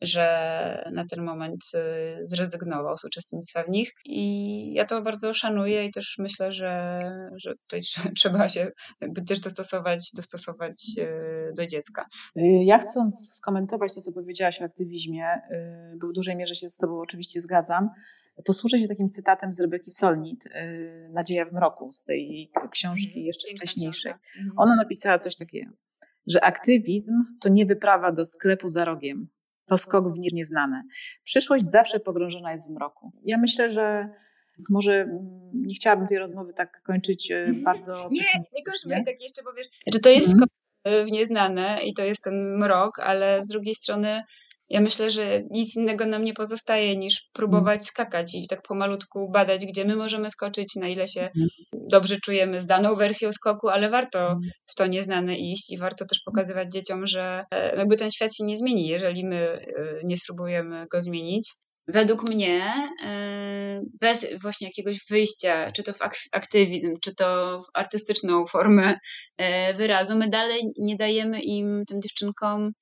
że 0.00 0.90
na 0.92 1.04
ten 1.06 1.24
moment 1.24 1.60
y, 1.74 2.26
zrezygnował 2.26 2.96
z 2.96 3.04
uczestnictwa 3.04 3.62
w 3.62 3.68
nich. 3.68 3.92
I 4.04 4.72
ja 4.72 4.84
to 4.84 5.02
bardzo 5.02 5.34
szanuję 5.34 5.84
i 5.84 5.90
też 5.90 6.16
myślę, 6.18 6.52
że, 6.52 7.00
że 7.36 7.54
tutaj 7.56 7.80
trzeba 8.18 8.48
się 8.48 8.70
jakby 9.00 9.22
też 9.22 9.40
dostosować, 9.40 10.10
dostosować 10.14 10.82
y, 10.98 11.52
do 11.56 11.66
dziecka. 11.66 12.06
Y, 12.36 12.40
ja 12.64 12.78
chcąc 12.78 13.34
skomentować 13.34 13.94
to, 13.94 14.00
co 14.00 14.12
powiedziałaś 14.12 14.62
o 14.62 14.64
aktywizmie, 14.64 15.26
bo 16.00 16.08
w 16.08 16.12
dużej 16.12 16.36
mierze 16.36 16.54
się 16.54 16.68
z 16.68 16.76
Tobą 16.76 17.00
oczywiście 17.00 17.40
zgadzam, 17.40 17.90
posłużę 18.44 18.78
się 18.78 18.88
takim 18.88 19.08
cytatem 19.08 19.52
z 19.52 19.60
Rebeki 19.60 19.90
Solnit, 19.90 20.44
Nadzieja 21.10 21.44
w 21.44 21.52
mroku, 21.52 21.92
z 21.92 22.04
tej 22.04 22.50
książki 22.70 23.06
mhm, 23.06 23.26
jeszcze 23.26 23.48
wcześniejszej. 23.56 24.12
Mhm. 24.12 24.52
Ona 24.56 24.76
napisała 24.76 25.18
coś 25.18 25.36
takiego, 25.36 25.72
że 26.26 26.44
aktywizm 26.44 27.12
to 27.40 27.48
nie 27.48 27.66
wyprawa 27.66 28.12
do 28.12 28.24
sklepu 28.24 28.68
za 28.68 28.84
rogiem, 28.84 29.28
to 29.68 29.76
skok 29.76 30.14
w 30.14 30.18
nieznane. 30.18 30.82
Przyszłość 31.24 31.64
zawsze 31.64 32.00
pogrążona 32.00 32.52
jest 32.52 32.68
w 32.68 32.70
mroku. 32.70 33.12
Ja 33.24 33.38
myślę, 33.38 33.70
że 33.70 34.08
może 34.70 34.92
mm, 34.92 35.18
nie 35.54 35.74
chciałabym 35.74 36.08
tej 36.08 36.18
rozmowy 36.18 36.52
tak 36.52 36.82
kończyć 36.82 37.30
e, 37.30 37.52
bardzo 37.52 38.08
Nie, 38.12 38.20
nie 38.56 38.64
kończmy 38.64 39.04
tak 39.04 39.22
jeszcze 39.22 39.42
powiesz, 39.42 39.66
że 39.94 40.00
to 40.00 40.08
jest 40.08 40.28
mhm. 40.28 40.38
skok 40.38 40.48
w 41.06 41.10
nieznane 41.10 41.80
i 41.84 41.94
to 41.94 42.04
jest 42.04 42.24
ten 42.24 42.58
mrok, 42.58 42.98
ale 42.98 43.42
z 43.42 43.48
drugiej 43.48 43.74
strony 43.74 44.22
ja 44.70 44.80
myślę, 44.80 45.10
że 45.10 45.42
nic 45.50 45.76
innego 45.76 46.06
nam 46.06 46.24
nie 46.24 46.34
pozostaje 46.34 46.96
niż 46.96 47.28
próbować 47.32 47.86
skakać 47.86 48.34
i 48.34 48.48
tak 48.48 48.62
pomalutku 48.62 49.30
badać, 49.30 49.66
gdzie 49.66 49.84
my 49.84 49.96
możemy 49.96 50.30
skoczyć, 50.30 50.76
na 50.76 50.88
ile 50.88 51.08
się 51.08 51.20
mm. 51.20 51.48
dobrze 51.72 52.16
czujemy 52.24 52.60
z 52.60 52.66
daną 52.66 52.94
wersją 52.94 53.32
skoku, 53.32 53.68
ale 53.68 53.90
warto 53.90 54.26
mm. 54.26 54.40
w 54.66 54.74
to 54.74 54.86
nieznane 54.86 55.36
iść 55.36 55.70
i 55.70 55.78
warto 55.78 56.06
też 56.06 56.20
pokazywać 56.24 56.72
dzieciom, 56.72 57.06
że 57.06 57.44
e, 57.50 57.76
jakby 57.76 57.96
ten 57.96 58.10
świat 58.10 58.34
się 58.34 58.44
nie 58.44 58.56
zmieni, 58.56 58.88
jeżeli 58.88 59.26
my 59.26 59.36
e, 59.36 60.00
nie 60.04 60.16
spróbujemy 60.16 60.86
go 60.90 61.00
zmienić. 61.00 61.52
Według 61.90 62.28
mnie, 62.30 62.74
e, 63.04 63.80
bez 64.00 64.26
właśnie 64.42 64.66
jakiegoś 64.66 64.98
wyjścia, 65.10 65.72
czy 65.72 65.82
to 65.82 65.92
w 65.92 65.98
aktywizm, 66.32 66.94
czy 67.02 67.14
to 67.14 67.58
w 67.60 67.64
artystyczną 67.74 68.46
formę 68.46 68.94
wyrazu, 69.76 70.18
my 70.18 70.28
dalej 70.28 70.62
nie 70.78 70.96
dajemy 70.96 71.40
im, 71.40 71.82
tym 71.88 72.02
dziewczynkom, 72.02 72.72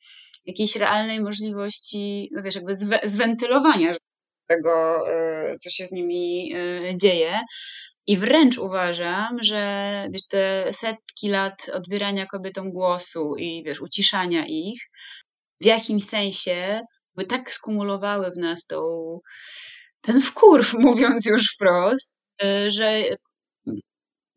jakiejś 0.47 0.77
realnej 0.77 1.21
możliwości, 1.21 2.31
no 2.33 2.43
wiesz, 2.43 2.55
jakby 2.55 2.75
zwe, 2.75 3.01
zwentylowania 3.05 3.93
tego, 4.47 5.05
e, 5.11 5.57
co 5.59 5.71
się 5.71 5.87
z 5.87 5.93
nimi 5.93 6.55
e, 6.55 6.99
dzieje. 6.99 7.41
I 8.07 8.17
wręcz 8.17 8.59
uważam, 8.59 9.43
że 9.43 10.07
wiesz, 10.11 10.27
te 10.29 10.73
setki 10.73 11.29
lat 11.29 11.71
odbierania 11.75 12.27
kobietom 12.27 12.73
głosu 12.73 13.35
i 13.37 13.63
wiesz, 13.67 13.81
uciszania 13.81 14.47
ich 14.47 14.81
w 15.61 15.65
jakimś 15.65 16.05
sensie 16.05 16.81
by 17.15 17.25
tak 17.25 17.53
skumulowały 17.53 18.31
w 18.31 18.37
nas 18.37 18.67
tą, 18.67 18.81
ten 20.01 20.23
wkurw, 20.23 20.75
mówiąc 20.89 21.27
już 21.27 21.55
wprost, 21.55 22.17
e, 22.43 22.71
że 22.71 23.03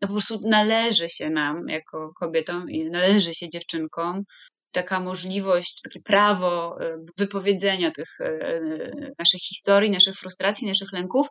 no 0.02 0.08
po 0.08 0.14
prostu 0.14 0.40
należy 0.44 1.10
się 1.10 1.30
nam 1.30 1.68
jako 1.68 2.14
kobietom 2.20 2.70
i 2.70 2.90
należy 2.90 3.34
się 3.34 3.50
dziewczynkom 3.50 4.24
taka 4.72 5.00
możliwość, 5.00 5.82
takie 5.84 6.02
prawo 6.02 6.82
e, 6.82 6.98
wypowiedzenia 7.18 7.92
tych 7.92 8.22
e, 8.22 8.26
e, 8.26 9.12
naszych 9.20 9.42
historii, 9.42 9.90
naszych 9.90 10.16
frustracji, 10.16 10.68
naszych 10.68 10.94
lęków. 10.94 11.28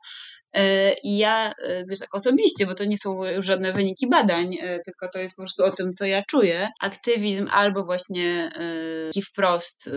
I 1.04 1.18
ja, 1.18 1.52
wiesz, 1.88 1.98
tak 1.98 2.14
osobiście, 2.14 2.66
bo 2.66 2.74
to 2.74 2.84
nie 2.84 2.98
są 2.98 3.24
już 3.24 3.46
żadne 3.46 3.72
wyniki 3.72 4.08
badań, 4.08 4.56
tylko 4.84 5.08
to 5.12 5.18
jest 5.18 5.36
po 5.36 5.42
prostu 5.42 5.64
o 5.64 5.70
tym, 5.70 5.94
co 5.94 6.04
ja 6.04 6.22
czuję. 6.22 6.68
Aktywizm 6.80 7.48
albo 7.50 7.84
właśnie 7.84 8.50
taki 9.06 9.22
wprost 9.22 9.90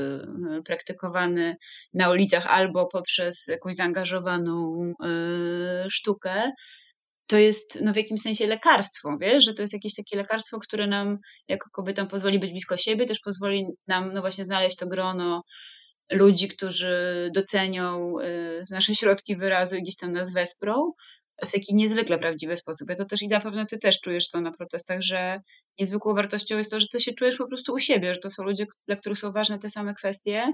praktykowany 0.65 1.55
na 1.93 2.09
ulicach, 2.09 2.47
albo 2.47 2.87
poprzez 2.87 3.47
jakąś 3.47 3.75
zaangażowaną 3.75 4.83
sztukę, 5.89 6.51
to 7.27 7.37
jest 7.37 7.79
no, 7.81 7.93
w 7.93 7.95
jakimś 7.95 8.21
sensie 8.21 8.47
lekarstwo, 8.47 9.17
wiesz, 9.21 9.45
że 9.45 9.53
to 9.53 9.63
jest 9.63 9.73
jakieś 9.73 9.95
takie 9.95 10.17
lekarstwo, 10.17 10.59
które 10.59 10.87
nam 10.87 11.17
jako 11.47 11.69
kobietom 11.71 12.07
pozwoli 12.07 12.39
być 12.39 12.51
blisko 12.51 12.77
siebie, 12.77 13.05
też 13.05 13.19
pozwoli 13.19 13.65
nam 13.87 14.13
no 14.13 14.21
właśnie 14.21 14.43
znaleźć 14.43 14.77
to 14.77 14.87
grono 14.87 15.43
ludzi, 16.11 16.47
którzy 16.47 17.29
docenią 17.35 18.19
y, 18.19 18.63
nasze 18.69 18.95
środki 18.95 19.35
wyrazu 19.35 19.75
i 19.75 19.81
gdzieś 19.81 19.95
tam 19.95 20.11
nas 20.11 20.33
wesprą 20.33 20.91
w 21.45 21.51
taki 21.51 21.75
niezwykle 21.75 22.19
prawdziwy 22.19 22.55
sposób. 22.55 22.89
Ja 22.89 22.95
to 22.95 23.05
też 23.05 23.21
i 23.21 23.27
na 23.27 23.39
pewno 23.39 23.65
ty 23.65 23.77
też 23.77 23.99
czujesz 24.01 24.29
to 24.29 24.41
na 24.41 24.51
protestach, 24.51 25.01
że 25.01 25.41
niezwykłą 25.79 26.13
wartością 26.13 26.57
jest 26.57 26.71
to, 26.71 26.79
że 26.79 26.85
ty 26.91 26.99
się 26.99 27.13
czujesz 27.13 27.37
po 27.37 27.47
prostu 27.47 27.73
u 27.73 27.79
siebie, 27.79 28.13
że 28.13 28.19
to 28.19 28.29
są 28.29 28.43
ludzie, 28.43 28.65
dla 28.87 28.95
których 28.95 29.19
są 29.19 29.31
ważne 29.31 29.59
te 29.59 29.69
same 29.69 29.93
kwestie 29.93 30.53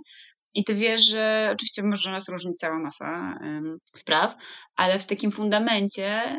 i 0.53 0.63
ty 0.63 0.73
wiesz, 0.73 1.01
że 1.01 1.49
oczywiście 1.53 1.83
może 1.83 2.11
nas 2.11 2.29
różnić 2.29 2.57
cała 2.57 2.79
masa 2.79 3.39
spraw, 3.95 4.35
ale 4.75 4.99
w 4.99 5.05
takim 5.05 5.31
fundamencie 5.31 6.37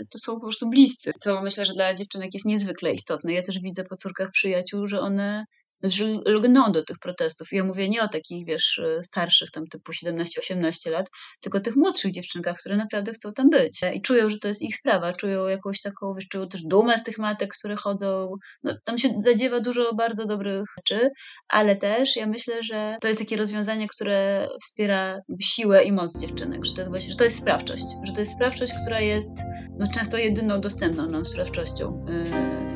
y, 0.00 0.06
to 0.10 0.18
są 0.18 0.34
po 0.34 0.40
prostu 0.40 0.68
bliscy, 0.70 1.12
co 1.20 1.42
myślę, 1.42 1.66
że 1.66 1.72
dla 1.72 1.94
dziewczynek 1.94 2.34
jest 2.34 2.46
niezwykle 2.46 2.92
istotne. 2.92 3.32
Ja 3.32 3.42
też 3.42 3.60
widzę 3.60 3.84
po 3.84 3.96
córkach 3.96 4.30
przyjaciół, 4.30 4.86
że 4.86 5.00
one 5.00 5.44
że 5.82 6.04
lgną 6.26 6.72
do 6.72 6.84
tych 6.84 6.98
protestów. 6.98 7.52
I 7.52 7.56
ja 7.56 7.64
mówię 7.64 7.88
nie 7.88 8.02
o 8.02 8.08
takich, 8.08 8.46
wiesz, 8.46 8.80
starszych, 9.02 9.50
tam 9.50 9.66
typu 9.66 9.92
17-18 9.92 10.90
lat, 10.90 11.10
tylko 11.40 11.60
tych 11.60 11.76
młodszych 11.76 12.12
dziewczynkach, 12.12 12.56
które 12.56 12.76
naprawdę 12.76 13.12
chcą 13.12 13.32
tam 13.32 13.50
być. 13.50 13.80
I 13.94 14.02
czują, 14.02 14.30
że 14.30 14.38
to 14.38 14.48
jest 14.48 14.62
ich 14.62 14.76
sprawa, 14.76 15.12
czują 15.12 15.46
jakąś 15.46 15.80
taką, 15.80 16.14
wiesz, 16.14 16.28
czują 16.28 16.48
też 16.48 16.62
dumę 16.62 16.98
z 16.98 17.04
tych 17.04 17.18
matek, 17.18 17.54
które 17.58 17.76
chodzą. 17.76 18.34
No, 18.62 18.74
tam 18.84 18.98
się 18.98 19.08
zadziewa 19.24 19.60
dużo 19.60 19.94
bardzo 19.94 20.26
dobrych 20.26 20.64
rzeczy, 20.76 21.10
ale 21.48 21.76
też 21.76 22.16
ja 22.16 22.26
myślę, 22.26 22.62
że 22.62 22.96
to 23.00 23.08
jest 23.08 23.20
takie 23.20 23.36
rozwiązanie, 23.36 23.88
które 23.88 24.48
wspiera 24.62 25.20
siłę 25.40 25.84
i 25.84 25.92
moc 25.92 26.20
dziewczynek, 26.20 26.64
że 26.64 26.72
to 26.72 26.80
jest 26.80 26.90
właśnie, 26.90 27.10
że 27.10 27.16
to 27.16 27.24
jest 27.24 27.38
sprawczość, 27.38 27.84
że 28.02 28.12
to 28.12 28.20
jest 28.20 28.32
sprawczość, 28.32 28.72
która 28.82 29.00
jest 29.00 29.32
no, 29.78 29.86
często 29.94 30.18
jedyną 30.18 30.60
dostępną 30.60 31.06
nam 31.06 31.26
sprawczością. 31.26 32.06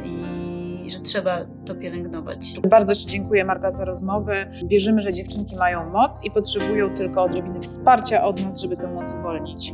Yy, 0.04 0.25
i 0.86 0.90
że 0.90 0.98
trzeba 0.98 1.38
to 1.66 1.74
pielęgnować. 1.74 2.60
Bardzo 2.70 2.94
Ci 2.94 3.06
dziękuję 3.06 3.44
Marta 3.44 3.70
za 3.70 3.84
rozmowę. 3.84 4.52
Wierzymy, 4.68 5.00
że 5.00 5.12
dziewczynki 5.12 5.56
mają 5.56 5.90
moc 5.90 6.24
i 6.24 6.30
potrzebują 6.30 6.94
tylko 6.94 7.22
odrobiny 7.22 7.60
wsparcia 7.60 8.24
od 8.24 8.44
nas, 8.44 8.60
żeby 8.60 8.76
tę 8.76 8.92
moc 8.92 9.12
uwolnić. 9.12 9.72